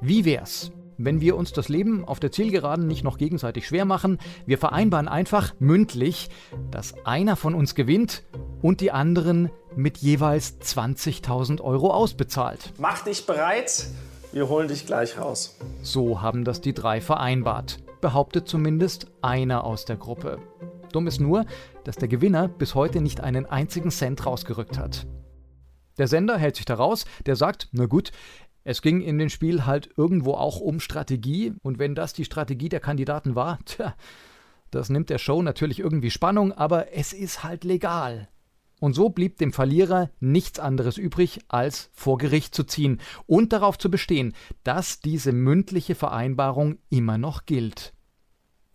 Wie 0.00 0.24
wär's, 0.24 0.70
wenn 1.04 1.20
wir 1.20 1.36
uns 1.36 1.52
das 1.52 1.68
Leben 1.68 2.04
auf 2.04 2.20
der 2.20 2.30
Zielgeraden 2.30 2.86
nicht 2.86 3.04
noch 3.04 3.16
gegenseitig 3.16 3.66
schwer 3.66 3.84
machen? 3.84 4.18
Wir 4.44 4.58
vereinbaren 4.58 5.08
einfach 5.08 5.54
mündlich, 5.58 6.28
dass 6.70 6.94
einer 7.06 7.36
von 7.36 7.54
uns 7.54 7.74
gewinnt 7.74 8.22
und 8.60 8.80
die 8.80 8.92
anderen 8.92 9.50
mit 9.74 9.98
jeweils 9.98 10.60
20.000 10.60 11.60
Euro 11.62 11.92
ausbezahlt. 11.92 12.72
Mach 12.78 13.02
dich 13.02 13.24
bereit, 13.24 13.86
wir 14.32 14.48
holen 14.48 14.68
dich 14.68 14.86
gleich 14.86 15.18
raus. 15.18 15.58
So 15.82 16.20
haben 16.20 16.44
das 16.44 16.60
die 16.60 16.74
drei 16.74 17.00
vereinbart, 17.00 17.78
behauptet 18.00 18.46
zumindest 18.46 19.06
einer 19.22 19.64
aus 19.64 19.86
der 19.86 19.96
Gruppe. 19.96 20.38
Dumm 20.92 21.06
ist 21.06 21.20
nur, 21.20 21.46
dass 21.84 21.96
der 21.96 22.08
Gewinner 22.08 22.48
bis 22.48 22.74
heute 22.74 23.00
nicht 23.00 23.20
einen 23.20 23.46
einzigen 23.46 23.90
Cent 23.90 24.26
rausgerückt 24.26 24.76
hat. 24.78 25.06
Der 26.00 26.08
Sender 26.08 26.38
hält 26.38 26.56
sich 26.56 26.64
da 26.64 26.74
raus, 26.76 27.04
der 27.26 27.36
sagt, 27.36 27.68
na 27.72 27.84
gut, 27.84 28.10
es 28.64 28.82
ging 28.82 29.00
in 29.00 29.18
dem 29.18 29.30
Spiel 29.30 29.66
halt 29.66 29.90
irgendwo 29.96 30.34
auch 30.34 30.60
um 30.60 30.80
Strategie 30.80 31.54
und 31.62 31.78
wenn 31.78 31.94
das 31.94 32.12
die 32.12 32.24
Strategie 32.24 32.68
der 32.68 32.80
Kandidaten 32.80 33.34
war, 33.34 33.58
tja, 33.64 33.94
das 34.70 34.88
nimmt 34.88 35.10
der 35.10 35.18
Show 35.18 35.42
natürlich 35.42 35.80
irgendwie 35.80 36.10
Spannung, 36.10 36.52
aber 36.52 36.92
es 36.92 37.12
ist 37.12 37.42
halt 37.42 37.64
legal. 37.64 38.28
Und 38.80 38.94
so 38.94 39.10
blieb 39.10 39.36
dem 39.36 39.52
Verlierer 39.52 40.10
nichts 40.20 40.58
anderes 40.58 40.96
übrig, 40.96 41.40
als 41.48 41.90
vor 41.92 42.16
Gericht 42.16 42.54
zu 42.54 42.64
ziehen 42.64 42.98
und 43.26 43.52
darauf 43.52 43.76
zu 43.76 43.90
bestehen, 43.90 44.34
dass 44.64 45.00
diese 45.00 45.32
mündliche 45.32 45.94
Vereinbarung 45.94 46.78
immer 46.88 47.18
noch 47.18 47.44
gilt. 47.44 47.92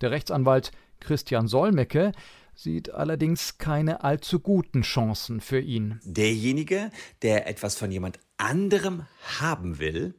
Der 0.02 0.12
Rechtsanwalt 0.12 0.72
Christian 1.00 1.48
Solmecke 1.48 2.12
sieht 2.56 2.94
allerdings 2.94 3.58
keine 3.58 4.04
allzu 4.04 4.40
guten 4.40 4.82
Chancen 4.82 5.42
für 5.42 5.60
ihn. 5.60 6.00
Derjenige, 6.04 6.90
der 7.22 7.48
etwas 7.48 7.76
von 7.76 7.92
jemand 7.92 8.20
anderem 8.38 9.06
haben 9.40 9.80
will, 9.80 10.16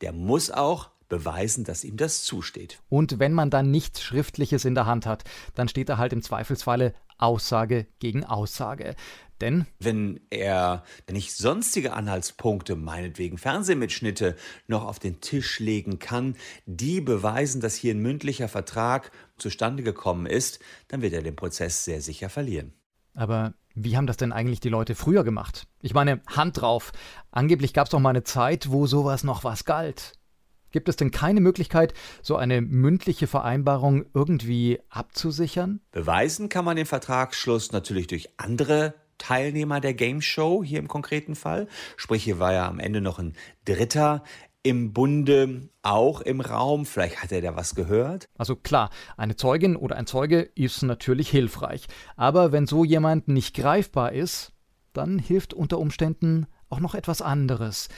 der 0.00 0.12
muss 0.12 0.50
auch 0.50 0.90
beweisen, 1.08 1.64
dass 1.64 1.84
ihm 1.84 1.96
das 1.96 2.22
zusteht. 2.22 2.80
Und 2.88 3.18
wenn 3.18 3.32
man 3.32 3.50
dann 3.50 3.70
nichts 3.70 4.02
Schriftliches 4.02 4.64
in 4.64 4.74
der 4.74 4.86
Hand 4.86 5.06
hat, 5.06 5.24
dann 5.54 5.68
steht 5.68 5.88
da 5.88 5.96
halt 5.96 6.12
im 6.12 6.22
Zweifelsfalle 6.22 6.94
Aussage 7.16 7.86
gegen 7.98 8.24
Aussage. 8.24 8.94
Denn 9.40 9.66
wenn 9.78 10.20
er 10.30 10.84
nicht 11.10 11.34
sonstige 11.34 11.92
Anhaltspunkte, 11.92 12.76
meinetwegen 12.76 13.38
Fernsehmitschnitte, 13.38 14.36
noch 14.66 14.84
auf 14.84 14.98
den 14.98 15.20
Tisch 15.20 15.60
legen 15.60 15.98
kann, 15.98 16.36
die 16.66 17.00
beweisen, 17.00 17.60
dass 17.60 17.76
hier 17.76 17.94
ein 17.94 18.00
mündlicher 18.00 18.48
Vertrag 18.48 19.12
zustande 19.36 19.82
gekommen 19.82 20.26
ist, 20.26 20.58
dann 20.88 21.02
wird 21.02 21.12
er 21.12 21.22
den 21.22 21.36
Prozess 21.36 21.84
sehr 21.84 22.00
sicher 22.00 22.28
verlieren. 22.28 22.72
Aber 23.14 23.54
wie 23.74 23.96
haben 23.96 24.06
das 24.06 24.16
denn 24.16 24.32
eigentlich 24.32 24.60
die 24.60 24.68
Leute 24.68 24.94
früher 24.94 25.24
gemacht? 25.24 25.66
Ich 25.82 25.94
meine, 25.94 26.20
Hand 26.26 26.60
drauf. 26.60 26.92
Angeblich 27.30 27.72
gab 27.72 27.86
es 27.86 27.90
doch 27.90 28.00
mal 28.00 28.10
eine 28.10 28.24
Zeit, 28.24 28.70
wo 28.70 28.86
sowas 28.86 29.22
noch 29.22 29.44
was 29.44 29.64
galt. 29.64 30.14
Gibt 30.70 30.88
es 30.88 30.96
denn 30.96 31.10
keine 31.10 31.40
Möglichkeit, 31.40 31.94
so 32.22 32.36
eine 32.36 32.60
mündliche 32.60 33.26
Vereinbarung 33.26 34.04
irgendwie 34.12 34.80
abzusichern? 34.90 35.80
Beweisen 35.92 36.48
kann 36.48 36.64
man 36.64 36.76
den 36.76 36.86
Vertragsschluss 36.86 37.72
natürlich 37.72 38.06
durch 38.06 38.28
andere 38.38 38.94
Teilnehmer 39.18 39.80
der 39.80 39.94
Game 39.94 40.22
Show 40.22 40.62
hier 40.64 40.78
im 40.78 40.88
konkreten 40.88 41.34
Fall. 41.34 41.68
Sprich, 41.96 42.24
hier 42.24 42.38
war 42.38 42.52
ja 42.52 42.68
am 42.68 42.80
Ende 42.80 43.00
noch 43.00 43.18
ein 43.18 43.34
Dritter 43.64 44.22
im 44.62 44.92
Bunde 44.92 45.68
auch 45.82 46.20
im 46.20 46.40
Raum. 46.40 46.84
Vielleicht 46.84 47.22
hat 47.22 47.32
er 47.32 47.40
da 47.40 47.56
was 47.56 47.74
gehört. 47.74 48.28
Also 48.36 48.56
klar, 48.56 48.90
eine 49.16 49.36
Zeugin 49.36 49.76
oder 49.76 49.96
ein 49.96 50.06
Zeuge 50.06 50.40
ist 50.54 50.82
natürlich 50.82 51.30
hilfreich. 51.30 51.86
Aber 52.16 52.52
wenn 52.52 52.66
so 52.66 52.84
jemand 52.84 53.28
nicht 53.28 53.54
greifbar 53.54 54.12
ist, 54.12 54.52
dann 54.92 55.18
hilft 55.18 55.54
unter 55.54 55.78
Umständen 55.78 56.46
auch 56.68 56.80
noch 56.80 56.94
etwas 56.94 57.22
anderes. 57.22 57.88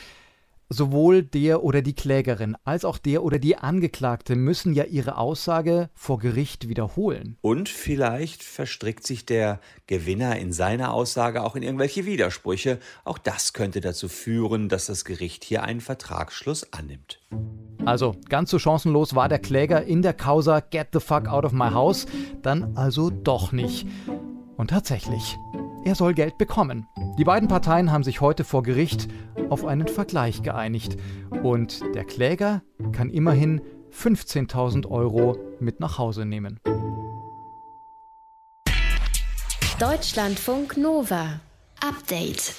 Sowohl 0.73 1.25
der 1.25 1.65
oder 1.65 1.83
die 1.83 1.95
Klägerin 1.95 2.57
als 2.63 2.85
auch 2.85 2.99
der 2.99 3.25
oder 3.25 3.41
die 3.41 3.57
Angeklagte 3.57 4.37
müssen 4.37 4.73
ja 4.73 4.85
ihre 4.85 5.19
Aussage 5.19 5.91
vor 5.95 6.21
Gericht 6.21 6.69
wiederholen. 6.69 7.37
Und 7.41 7.69
vielleicht 7.69 8.45
verstrickt 8.45 9.05
sich 9.05 9.27
der 9.27 9.59
Gewinner 9.89 10.39
in 10.39 10.53
seiner 10.53 10.95
Aussage 10.95 11.43
auch 11.43 11.57
in 11.57 11.65
irgendwelche 11.65 12.07
Widersprüche. 12.07 12.79
Auch 13.05 13.19
das 13.19 13.53
könnte 13.53 13.81
dazu 13.81 14.09
führen, 14.09 14.69
dass 14.69 14.87
das 14.87 15.05
Gericht 15.05 15.43
hier 15.43 15.65
einen 15.65 15.81
Vertragsschluss 15.81 16.73
annimmt. 16.73 17.19
Also 17.85 18.15
ganz 18.29 18.51
so 18.51 18.61
chancenlos 18.61 19.17
war 19.17 19.29
der 19.29 19.41
Kläger 19.41 19.83
in 19.83 20.03
der 20.03 20.15
Causa 20.15 20.61
Get 20.61 20.91
the 20.93 21.01
fuck 21.01 21.27
out 21.27 21.45
of 21.45 21.53
my 21.53 21.71
house 21.71 22.07
dann 22.43 22.77
also 22.77 23.11
doch 23.11 23.51
nicht. 23.51 23.89
Und 24.57 24.71
tatsächlich, 24.71 25.37
er 25.85 25.95
soll 25.95 26.15
Geld 26.15 26.39
bekommen. 26.39 26.87
Die 27.19 27.25
beiden 27.25 27.49
Parteien 27.49 27.93
haben 27.93 28.05
sich 28.05 28.21
heute 28.21 28.45
vor 28.45 28.63
Gericht 28.63 29.09
auf 29.49 29.65
einen 29.65 29.89
Vergleich 29.89 30.43
geeinigt 30.43 30.97
und 31.43 31.83
der 31.95 32.05
Kläger 32.05 32.63
kann 32.93 33.11
immerhin 33.11 33.61
15.000 33.93 34.89
Euro 34.89 35.37
mit 35.59 35.81
nach 35.81 35.99
Hause 35.99 36.25
nehmen. 36.25 36.61
Deutschlandfunk 39.79 40.77
Nova. 40.77 41.41
Update. 41.81 42.55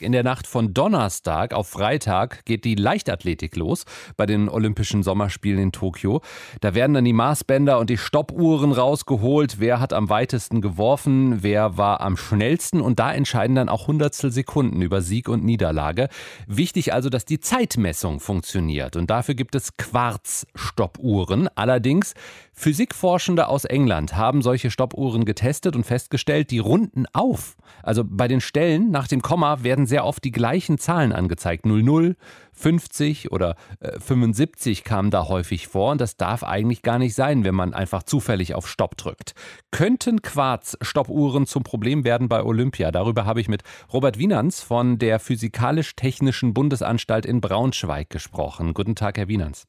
In 0.00 0.10
der 0.10 0.24
Nacht 0.24 0.48
von 0.48 0.74
Donnerstag 0.74 1.54
auf 1.54 1.68
Freitag 1.68 2.44
geht 2.44 2.64
die 2.64 2.74
Leichtathletik 2.74 3.54
los 3.54 3.84
bei 4.16 4.26
den 4.26 4.48
Olympischen 4.48 5.04
Sommerspielen 5.04 5.60
in 5.60 5.72
Tokio. 5.72 6.20
Da 6.60 6.74
werden 6.74 6.94
dann 6.94 7.04
die 7.04 7.12
Maßbänder 7.12 7.78
und 7.78 7.90
die 7.90 7.96
Stoppuhren 7.96 8.72
rausgeholt. 8.72 9.60
Wer 9.60 9.78
hat 9.78 9.92
am 9.92 10.08
weitesten 10.08 10.60
geworfen? 10.60 11.44
Wer 11.44 11.76
war 11.76 12.00
am 12.00 12.16
schnellsten? 12.16 12.80
Und 12.80 12.98
da 12.98 13.14
entscheiden 13.14 13.54
dann 13.54 13.68
auch 13.68 13.86
Hundertstel 13.86 14.32
Sekunden 14.32 14.82
über 14.82 15.00
Sieg 15.00 15.28
und 15.28 15.44
Niederlage. 15.44 16.08
Wichtig 16.48 16.92
also, 16.92 17.08
dass 17.08 17.24
die 17.24 17.38
Zeitmessung 17.38 18.18
funktioniert. 18.18 18.96
Und 18.96 19.10
dafür 19.10 19.34
gibt 19.34 19.54
es 19.54 19.76
Quarz-Stoppuhren. 19.76 21.48
Allerdings 21.54 22.14
Physikforschende 22.56 23.48
aus 23.48 23.64
England 23.64 24.16
haben 24.16 24.40
solche 24.40 24.70
Stoppuhren 24.70 25.24
getestet 25.24 25.74
und 25.74 25.84
festgestellt, 25.84 26.52
die 26.52 26.60
runden 26.60 27.04
auf. 27.12 27.56
Also 27.82 28.04
bei 28.06 28.28
den 28.28 28.40
Stellen 28.40 28.92
nach 28.92 29.08
dem 29.08 29.22
Komma 29.22 29.64
werden 29.64 29.86
sehr 29.86 30.04
oft 30.04 30.22
die 30.22 30.30
gleichen 30.30 30.78
Zahlen 30.78 31.12
angezeigt. 31.12 31.66
00, 31.66 32.16
50 32.52 33.32
oder 33.32 33.56
äh, 33.80 33.98
75 33.98 34.84
kamen 34.84 35.10
da 35.10 35.28
häufig 35.28 35.66
vor 35.66 35.90
und 35.90 36.00
das 36.00 36.16
darf 36.16 36.44
eigentlich 36.44 36.82
gar 36.82 37.00
nicht 37.00 37.16
sein, 37.16 37.44
wenn 37.44 37.56
man 37.56 37.74
einfach 37.74 38.04
zufällig 38.04 38.54
auf 38.54 38.68
Stopp 38.68 38.96
drückt. 38.96 39.34
Könnten 39.72 40.22
Quarz-Stoppuhren 40.22 41.46
zum 41.46 41.64
Problem 41.64 42.04
werden 42.04 42.28
bei 42.28 42.44
Olympia? 42.44 42.92
Darüber 42.92 43.26
habe 43.26 43.40
ich 43.40 43.48
mit 43.48 43.62
Robert 43.92 44.16
Wienans 44.16 44.62
von 44.62 44.98
der 44.98 45.18
Physikalisch-Technischen 45.18 46.54
Bundesanstalt 46.54 47.26
in 47.26 47.40
Braunschweig 47.40 48.08
gesprochen. 48.10 48.74
Guten 48.74 48.94
Tag, 48.94 49.18
Herr 49.18 49.26
Wienans. 49.26 49.66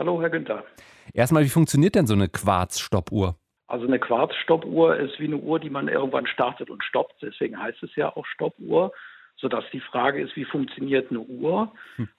Hallo, 0.00 0.18
Herr 0.22 0.30
Günther. 0.30 0.64
Erstmal, 1.12 1.44
wie 1.44 1.50
funktioniert 1.50 1.94
denn 1.94 2.06
so 2.06 2.14
eine 2.14 2.26
Quarz-Stoppuhr? 2.26 3.36
Also 3.66 3.86
eine 3.86 3.98
Quarz-Stoppuhr 3.98 4.96
ist 4.96 5.20
wie 5.20 5.26
eine 5.26 5.36
Uhr, 5.36 5.60
die 5.60 5.68
man 5.68 5.88
irgendwann 5.88 6.26
startet 6.26 6.70
und 6.70 6.82
stoppt. 6.82 7.16
Deswegen 7.20 7.62
heißt 7.62 7.82
es 7.82 7.94
ja 7.96 8.08
auch 8.16 8.24
Stoppuhr. 8.24 8.92
sodass 9.36 9.64
die 9.74 9.80
Frage 9.80 10.22
ist, 10.22 10.36
wie 10.36 10.46
funktioniert 10.46 11.10
eine 11.10 11.20
Uhr? 11.20 11.72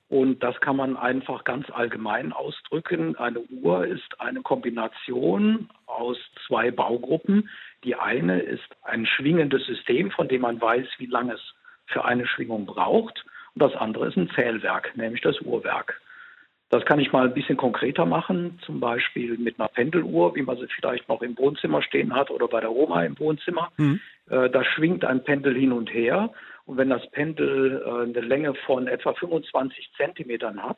Und 0.10 0.44
das 0.44 0.60
kann 0.62 0.76
man 0.76 0.96
einfach 0.96 1.44
ganz 1.44 1.72
allgemein 1.72 2.34
ausdrücken. 2.34 3.16
Eine 3.16 3.40
Uhr 3.40 3.88
ist 3.88 4.20
eine 4.20 4.42
Kombination 4.42 5.68
aus 5.88 6.18
zwei 6.46 6.70
Baugruppen. 6.70 7.50
Die 7.84 7.96
eine 7.96 8.42
ist 8.42 8.68
ein 8.84 9.08
schwingendes 9.08 9.66
System, 9.66 10.12
von 10.12 10.28
dem 10.28 10.42
man 10.42 10.62
weiß, 10.62 10.88
wie 11.00 11.08
lange 11.08 11.34
es 11.34 11.54
für 11.88 12.06
eine 12.06 12.28
Schwingung 12.28 12.68
braucht. 12.68 13.26
Und 13.56 13.64
das 13.64 13.76
andere 13.76 14.08
ist 14.08 14.18
ein 14.18 14.30
Zählwerk, 14.36 14.96
nämlich 14.96 15.22
das 15.22 15.42
Uhrwerk. 15.42 16.00
Das 16.72 16.86
kann 16.86 17.02
ich 17.02 17.12
mal 17.12 17.28
ein 17.28 17.34
bisschen 17.34 17.58
konkreter 17.58 18.06
machen, 18.06 18.58
zum 18.66 18.80
Beispiel 18.80 19.38
mit 19.38 19.60
einer 19.60 19.68
Pendeluhr, 19.68 20.34
wie 20.36 20.42
man 20.42 20.56
sie 20.56 20.68
vielleicht 20.68 21.10
noch 21.10 21.22
im 21.22 21.38
Wohnzimmer 21.38 21.82
stehen 21.82 22.16
hat 22.16 22.32
oder 22.32 22.48
bei 22.48 22.62
der 22.62 22.72
Oma 22.72 23.04
im 23.04 23.20
Wohnzimmer. 23.20 23.74
Mhm. 23.76 24.00
Äh, 24.30 24.50
da 24.50 24.64
schwingt 24.64 25.04
ein 25.04 25.22
Pendel 25.22 25.54
hin 25.54 25.74
und 25.74 25.94
her. 25.94 26.30
Und 26.66 26.78
wenn 26.78 26.90
das 26.90 27.06
Pendel 27.12 27.84
äh, 27.86 28.04
eine 28.04 28.26
Länge 28.26 28.54
von 28.66 28.88
etwa 28.88 29.14
25 29.14 29.92
Zentimetern 29.98 30.64
hat, 30.64 30.78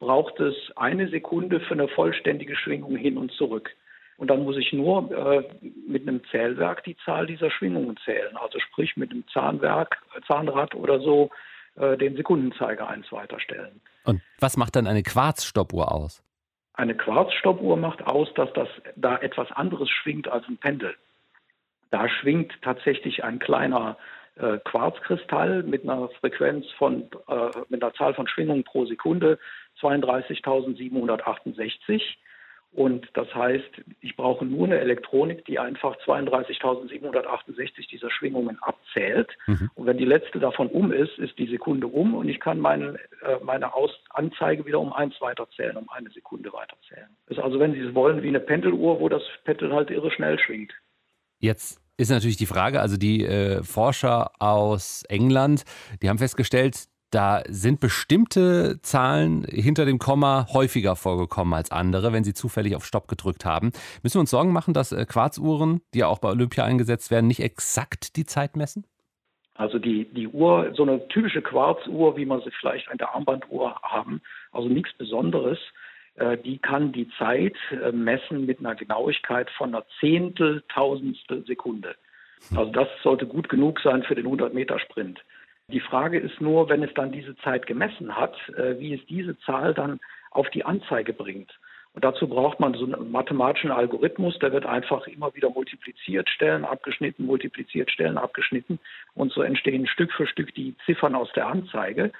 braucht 0.00 0.40
es 0.40 0.56
eine 0.74 1.08
Sekunde 1.08 1.60
für 1.60 1.74
eine 1.74 1.86
vollständige 1.86 2.56
Schwingung 2.56 2.96
hin 2.96 3.16
und 3.16 3.30
zurück. 3.30 3.70
Und 4.16 4.30
dann 4.30 4.42
muss 4.42 4.56
ich 4.56 4.72
nur 4.72 5.08
äh, 5.12 5.44
mit 5.86 6.02
einem 6.02 6.20
Zählwerk 6.32 6.82
die 6.82 6.96
Zahl 7.04 7.26
dieser 7.28 7.52
Schwingungen 7.52 7.96
zählen. 8.04 8.36
Also 8.36 8.58
sprich 8.58 8.96
mit 8.96 9.12
einem 9.12 9.22
Zahnwerk, 9.28 9.98
Zahnrad 10.26 10.74
oder 10.74 10.98
so 10.98 11.30
äh, 11.76 11.96
den 11.96 12.16
Sekundenzeiger 12.16 12.88
eins 12.88 13.12
weiterstellen. 13.12 13.80
Und 14.04 14.22
was 14.38 14.56
macht 14.56 14.76
dann 14.76 14.86
eine 14.86 15.02
Quarzstoppuhr 15.02 15.92
aus? 15.92 16.22
Eine 16.74 16.96
Quarzstoppuhr 16.96 17.76
macht 17.76 18.06
aus, 18.06 18.32
dass 18.34 18.52
das 18.52 18.68
da 18.96 19.18
etwas 19.18 19.50
anderes 19.52 19.90
schwingt 19.90 20.28
als 20.28 20.46
ein 20.48 20.58
Pendel. 20.58 20.94
Da 21.90 22.08
schwingt 22.08 22.52
tatsächlich 22.62 23.24
ein 23.24 23.38
kleiner 23.38 23.98
äh, 24.36 24.56
Quarzkristall 24.64 25.64
mit 25.64 25.82
einer 25.82 26.08
Frequenz 26.20 26.64
von, 26.78 27.10
äh, 27.28 27.50
mit 27.68 27.82
einer 27.82 27.92
Zahl 27.94 28.14
von 28.14 28.28
Schwingungen 28.28 28.64
pro 28.64 28.86
Sekunde 28.86 29.38
32.768. 29.80 32.02
Und 32.72 33.08
das 33.14 33.34
heißt, 33.34 33.82
ich 34.00 34.14
brauche 34.16 34.44
nur 34.44 34.66
eine 34.66 34.78
Elektronik, 34.78 35.44
die 35.46 35.58
einfach 35.58 35.96
32.768 36.04 37.88
dieser 37.88 38.10
Schwingungen 38.10 38.58
abzählt. 38.60 39.30
Mhm. 39.46 39.70
Und 39.74 39.86
wenn 39.86 39.98
die 39.98 40.04
letzte 40.04 40.38
davon 40.38 40.68
um 40.68 40.92
ist, 40.92 41.18
ist 41.18 41.38
die 41.38 41.48
Sekunde 41.48 41.86
um 41.86 42.14
und 42.14 42.28
ich 42.28 42.40
kann 42.40 42.60
meine, 42.60 42.98
äh, 43.22 43.38
meine 43.42 43.74
Aus 43.74 43.90
Anzeige 44.10 44.66
wieder 44.66 44.80
um 44.80 44.92
eins 44.92 45.14
weiterzählen, 45.20 45.76
um 45.76 45.88
eine 45.90 46.10
Sekunde 46.10 46.52
weiterzählen. 46.52 47.08
Ist 47.28 47.40
also, 47.40 47.58
wenn 47.58 47.72
Sie 47.72 47.80
es 47.80 47.94
wollen, 47.94 48.22
wie 48.22 48.28
eine 48.28 48.40
Pendeluhr, 48.40 49.00
wo 49.00 49.08
das 49.08 49.22
Pendel 49.44 49.72
halt 49.72 49.90
irre 49.90 50.10
schnell 50.10 50.38
schwingt. 50.38 50.72
Jetzt 51.40 51.80
ist 51.96 52.10
natürlich 52.10 52.36
die 52.36 52.46
Frage, 52.46 52.80
also 52.80 52.96
die 52.96 53.24
äh, 53.24 53.62
Forscher 53.62 54.30
aus 54.38 55.04
England, 55.08 55.64
die 56.02 56.08
haben 56.08 56.18
festgestellt, 56.18 56.88
da 57.10 57.42
sind 57.48 57.80
bestimmte 57.80 58.80
Zahlen 58.82 59.44
hinter 59.44 59.84
dem 59.84 59.98
Komma 59.98 60.46
häufiger 60.52 60.96
vorgekommen 60.96 61.54
als 61.54 61.70
andere, 61.70 62.12
wenn 62.12 62.24
sie 62.24 62.34
zufällig 62.34 62.76
auf 62.76 62.84
Stopp 62.84 63.08
gedrückt 63.08 63.44
haben. 63.44 63.72
Müssen 64.02 64.16
wir 64.16 64.20
uns 64.20 64.30
Sorgen 64.30 64.52
machen, 64.52 64.74
dass 64.74 64.92
äh, 64.92 65.06
Quarzuhren, 65.06 65.80
die 65.94 66.00
ja 66.00 66.06
auch 66.06 66.18
bei 66.18 66.28
Olympia 66.28 66.64
eingesetzt 66.64 67.10
werden, 67.10 67.26
nicht 67.26 67.40
exakt 67.40 68.16
die 68.16 68.24
Zeit 68.24 68.56
messen? 68.56 68.84
Also 69.54 69.78
die, 69.78 70.04
die 70.04 70.28
Uhr, 70.28 70.72
so 70.74 70.84
eine 70.84 71.08
typische 71.08 71.42
Quarzuhr, 71.42 72.16
wie 72.16 72.26
man 72.26 72.40
sie 72.42 72.50
vielleicht 72.60 72.88
an 72.88 72.98
der 72.98 73.14
Armbanduhr 73.14 73.80
haben, 73.82 74.20
also 74.52 74.68
nichts 74.68 74.92
Besonderes, 74.94 75.58
äh, 76.14 76.36
die 76.38 76.58
kann 76.58 76.92
die 76.92 77.08
Zeit 77.18 77.56
äh, 77.70 77.90
messen 77.90 78.46
mit 78.46 78.60
einer 78.60 78.74
Genauigkeit 78.74 79.50
von 79.50 79.74
einer 79.74 79.84
Zehnteltausendstel 80.00 81.44
Sekunde. 81.46 81.96
Also 82.54 82.70
das 82.70 82.88
sollte 83.02 83.26
gut 83.26 83.48
genug 83.48 83.80
sein 83.80 84.02
für 84.04 84.14
den 84.14 84.26
100-Meter-Sprint. 84.26 85.20
Die 85.70 85.80
Frage 85.80 86.18
ist 86.18 86.40
nur, 86.40 86.70
wenn 86.70 86.82
es 86.82 86.94
dann 86.94 87.12
diese 87.12 87.36
Zeit 87.36 87.66
gemessen 87.66 88.16
hat, 88.16 88.34
äh, 88.56 88.78
wie 88.78 88.94
es 88.94 89.04
diese 89.06 89.38
Zahl 89.40 89.74
dann 89.74 90.00
auf 90.30 90.48
die 90.50 90.64
Anzeige 90.64 91.12
bringt. 91.12 91.58
Und 91.92 92.04
dazu 92.04 92.26
braucht 92.26 92.58
man 92.60 92.72
so 92.74 92.84
einen 92.84 93.10
mathematischen 93.10 93.70
Algorithmus, 93.70 94.38
der 94.38 94.52
wird 94.52 94.64
einfach 94.64 95.06
immer 95.08 95.34
wieder 95.34 95.50
multipliziert, 95.50 96.30
Stellen 96.30 96.64
abgeschnitten, 96.64 97.26
multipliziert, 97.26 97.90
Stellen 97.90 98.16
abgeschnitten. 98.16 98.78
Und 99.14 99.32
so 99.32 99.42
entstehen 99.42 99.86
Stück 99.86 100.12
für 100.12 100.26
Stück 100.26 100.54
die 100.54 100.74
Ziffern 100.86 101.14
aus 101.14 101.30
der 101.32 101.48
Anzeige. 101.48 102.12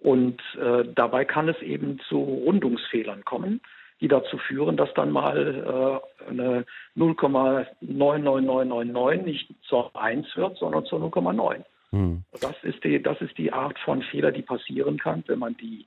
Und 0.00 0.40
äh, 0.60 0.84
dabei 0.94 1.24
kann 1.24 1.48
es 1.48 1.62
eben 1.62 2.00
zu 2.08 2.18
Rundungsfehlern 2.18 3.24
kommen, 3.24 3.60
die 4.00 4.08
dazu 4.08 4.36
führen, 4.38 4.76
dass 4.76 4.92
dann 4.94 5.12
mal 5.12 6.00
äh, 6.26 6.30
eine 6.30 6.64
0,99999 6.96 9.22
nicht 9.22 9.48
zur 9.62 9.94
1 9.94 10.36
wird, 10.36 10.56
sondern 10.56 10.86
zur 10.86 10.98
0,9. 11.00 11.62
Hm. 11.92 12.24
Das, 12.40 12.54
ist 12.62 12.82
die, 12.84 13.02
das 13.02 13.20
ist 13.20 13.36
die 13.36 13.52
Art 13.52 13.78
von 13.80 14.02
Fehler, 14.02 14.32
die 14.32 14.42
passieren 14.42 14.98
kann, 14.98 15.24
wenn 15.26 15.38
man 15.38 15.56
die 15.56 15.86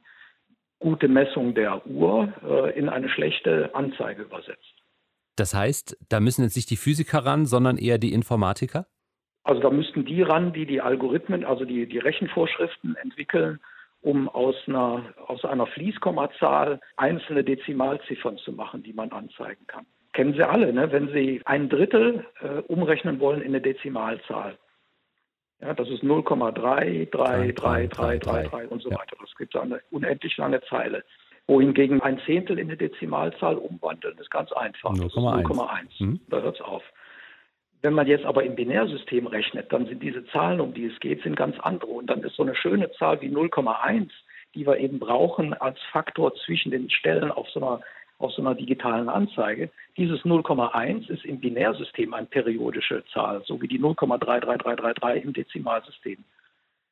gute 0.80 1.08
Messung 1.08 1.56
der 1.56 1.86
Uhr 1.88 2.34
äh, 2.44 2.78
in 2.78 2.90
eine 2.90 3.10
schlechte 3.10 3.74
Anzeige 3.74 4.24
übersetzt. 4.24 4.84
Das 5.36 5.54
heißt, 5.54 5.98
da 6.10 6.20
müssen 6.20 6.44
jetzt 6.44 6.56
nicht 6.56 6.70
die 6.70 6.78
Physiker 6.78 7.20
ran, 7.20 7.46
sondern 7.46 7.78
eher 7.78 7.98
die 7.98 8.14
Informatiker? 8.14 8.86
Also 9.44 9.62
da 9.62 9.70
müssten 9.70 10.06
die 10.06 10.22
ran, 10.22 10.54
die 10.54 10.66
die 10.66 10.82
Algorithmen, 10.82 11.44
also 11.44 11.66
die, 11.66 11.88
die 11.88 11.98
Rechenvorschriften 12.00 12.96
entwickeln, 12.98 13.60
um 14.02 14.30
aus 14.30 14.56
einer, 14.68 15.14
aus 15.28 15.44
einer 15.46 15.66
Fließkommazahl 15.68 16.80
einzelne 16.98 17.44
Dezimalziffern 17.44 18.38
zu 18.38 18.52
machen, 18.52 18.84
die 18.84 18.94
man 18.94 19.12
anzeigen 19.12 19.66
kann. 19.68 19.86
Kennen 20.14 20.34
Sie 20.34 20.44
alle, 20.44 20.72
ne? 20.72 20.92
wenn 20.92 21.08
Sie 21.10 21.42
ein 21.46 21.70
Drittel 21.70 22.26
äh, 22.42 22.60
umrechnen 22.68 23.20
wollen 23.20 23.42
in 23.42 23.48
eine 23.48 23.62
Dezimalzahl, 23.62 24.58
ja, 25.64 25.74
das 25.74 25.90
ist 25.90 26.04
0,33333 26.04 28.68
und 28.68 28.82
so 28.82 28.92
weiter. 28.92 29.16
Das 29.20 29.36
gibt 29.38 29.56
eine 29.56 29.82
unendlich 29.92 30.36
lange 30.38 30.62
Zeile. 30.62 31.04
Wohingegen 31.48 32.02
ein 32.02 32.20
Zehntel 32.26 32.60
in 32.60 32.68
eine 32.68 32.78
Dezimalzahl 32.78 33.56
umwandeln 33.56 34.18
ist 34.18 34.30
ganz 34.30 34.52
einfach. 34.54 34.92
0,1. 34.92 35.88
Mhm. 36.00 36.20
Da 36.30 36.42
hört 36.42 36.56
es 36.56 36.62
auf. 36.62 36.84
Wenn 37.82 37.94
man 37.94 38.08
jetzt 38.08 38.26
aber 38.26 38.44
im 38.44 38.56
Binärsystem 38.56 39.28
rechnet, 39.28 39.72
dann 39.74 39.86
sind 39.86 40.04
diese 40.04 40.26
Zahlen, 40.28 40.62
um 40.62 40.74
die 40.74 40.86
es 40.86 40.98
geht, 41.00 41.22
sind 41.24 41.36
ganz 41.36 41.60
andere. 41.60 41.92
Und 41.92 42.10
dann 42.10 42.24
ist 42.24 42.36
so 42.36 42.44
eine 42.44 42.56
schöne 42.56 42.90
Zahl 42.94 43.20
wie 43.22 43.30
0,1, 43.30 44.10
die 44.56 44.66
wir 44.66 44.78
eben 44.78 45.00
brauchen 45.00 45.54
als 45.54 45.78
Faktor 45.92 46.34
zwischen 46.46 46.72
den 46.72 46.90
Stellen 46.90 47.30
auf 47.32 47.50
so 47.50 47.62
einer 47.62 47.82
auf 48.20 48.32
so 48.34 48.42
einer 48.42 48.56
digitalen 48.56 49.10
Anzeige. 49.10 49.70
Dieses 49.98 50.22
0,1 50.22 51.10
ist 51.10 51.26
im 51.26 51.40
Binärsystem 51.40 52.14
eine 52.14 52.28
periodische 52.28 53.04
Zahl, 53.14 53.44
so 53.46 53.62
wie 53.62 53.68
die 53.68 53.80
0,33333 53.80 55.16
im 55.24 55.34
Dezimalsystem. 55.34 56.18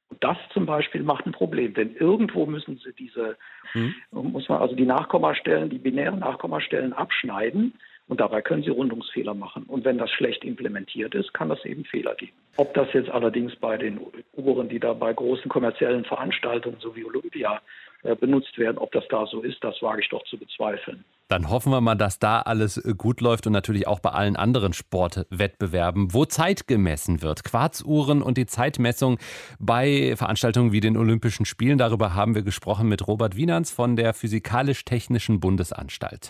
Und 0.09 0.23
das 0.23 0.37
zum 0.53 0.65
Beispiel 0.65 1.03
macht 1.03 1.25
ein 1.25 1.31
Problem, 1.31 1.73
denn 1.73 1.95
irgendwo 1.95 2.45
müssen 2.45 2.77
Sie 2.83 2.91
diese, 2.93 3.37
hm. 3.71 3.95
muss 4.11 4.49
man 4.49 4.61
also 4.61 4.75
die 4.75 4.85
Nachkommastellen, 4.85 5.69
die 5.69 5.77
binären 5.77 6.19
Nachkommastellen 6.19 6.91
abschneiden 6.91 7.73
und 8.09 8.19
dabei 8.19 8.41
können 8.41 8.61
Sie 8.61 8.69
Rundungsfehler 8.69 9.33
machen. 9.33 9.63
Und 9.63 9.85
wenn 9.85 9.97
das 9.97 10.11
schlecht 10.11 10.43
implementiert 10.43 11.15
ist, 11.15 11.33
kann 11.33 11.47
das 11.47 11.63
eben 11.63 11.85
Fehler 11.85 12.13
geben. 12.15 12.33
Ob 12.57 12.73
das 12.73 12.91
jetzt 12.91 13.09
allerdings 13.09 13.55
bei 13.55 13.77
den 13.77 14.01
Uhren, 14.33 14.67
die 14.67 14.79
da 14.81 14.91
bei 14.91 15.13
großen 15.13 15.47
kommerziellen 15.47 16.03
Veranstaltungen, 16.03 16.75
so 16.81 16.93
wie 16.93 17.05
Olympia, 17.05 17.61
benutzt 18.03 18.57
werden, 18.57 18.77
ob 18.77 18.91
das 18.91 19.03
da 19.09 19.25
so 19.27 19.41
ist, 19.41 19.63
das 19.63 19.81
wage 19.81 20.01
ich 20.01 20.09
doch 20.09 20.23
zu 20.25 20.37
bezweifeln. 20.37 21.03
Dann 21.31 21.49
hoffen 21.49 21.71
wir 21.71 21.79
mal, 21.79 21.95
dass 21.95 22.19
da 22.19 22.41
alles 22.41 22.75
äh, 22.77 22.93
gut 22.93 23.21
läuft 23.21 23.47
und 23.47 23.53
natürlich 23.53 23.87
auch 23.87 24.01
bei 24.01 24.09
allen 24.09 24.35
anderen 24.35 24.73
Sportwettbewerben, 24.73 26.13
wo 26.13 26.25
Zeit 26.25 26.67
gemessen 26.67 27.21
wird. 27.21 27.45
Quarzuhren 27.45 28.21
und 28.21 28.37
die 28.37 28.47
Zeitmessung 28.47 29.17
bei 29.57 30.13
Veranstaltungen 30.17 30.73
wie 30.73 30.81
den 30.81 30.97
Olympischen 30.97 31.45
Spielen. 31.45 31.77
Darüber 31.77 32.15
haben 32.15 32.35
wir 32.35 32.41
gesprochen 32.41 32.89
mit 32.89 33.07
Robert 33.07 33.37
Wienans 33.37 33.71
von 33.71 33.95
der 33.95 34.13
Physikalisch-Technischen 34.13 35.39
Bundesanstalt. 35.39 36.29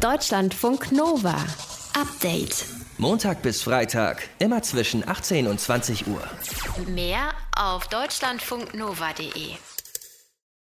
Deutschlandfunk 0.00 0.90
Nova. 0.90 1.36
Update. 1.96 2.66
Montag 2.98 3.42
bis 3.42 3.62
Freitag, 3.62 4.28
immer 4.40 4.62
zwischen 4.62 5.08
18 5.08 5.46
und 5.46 5.60
20 5.60 6.08
Uhr. 6.08 6.22
Mehr 6.88 7.30
auf 7.56 7.86
deutschlandfunknova.de. 7.86 9.54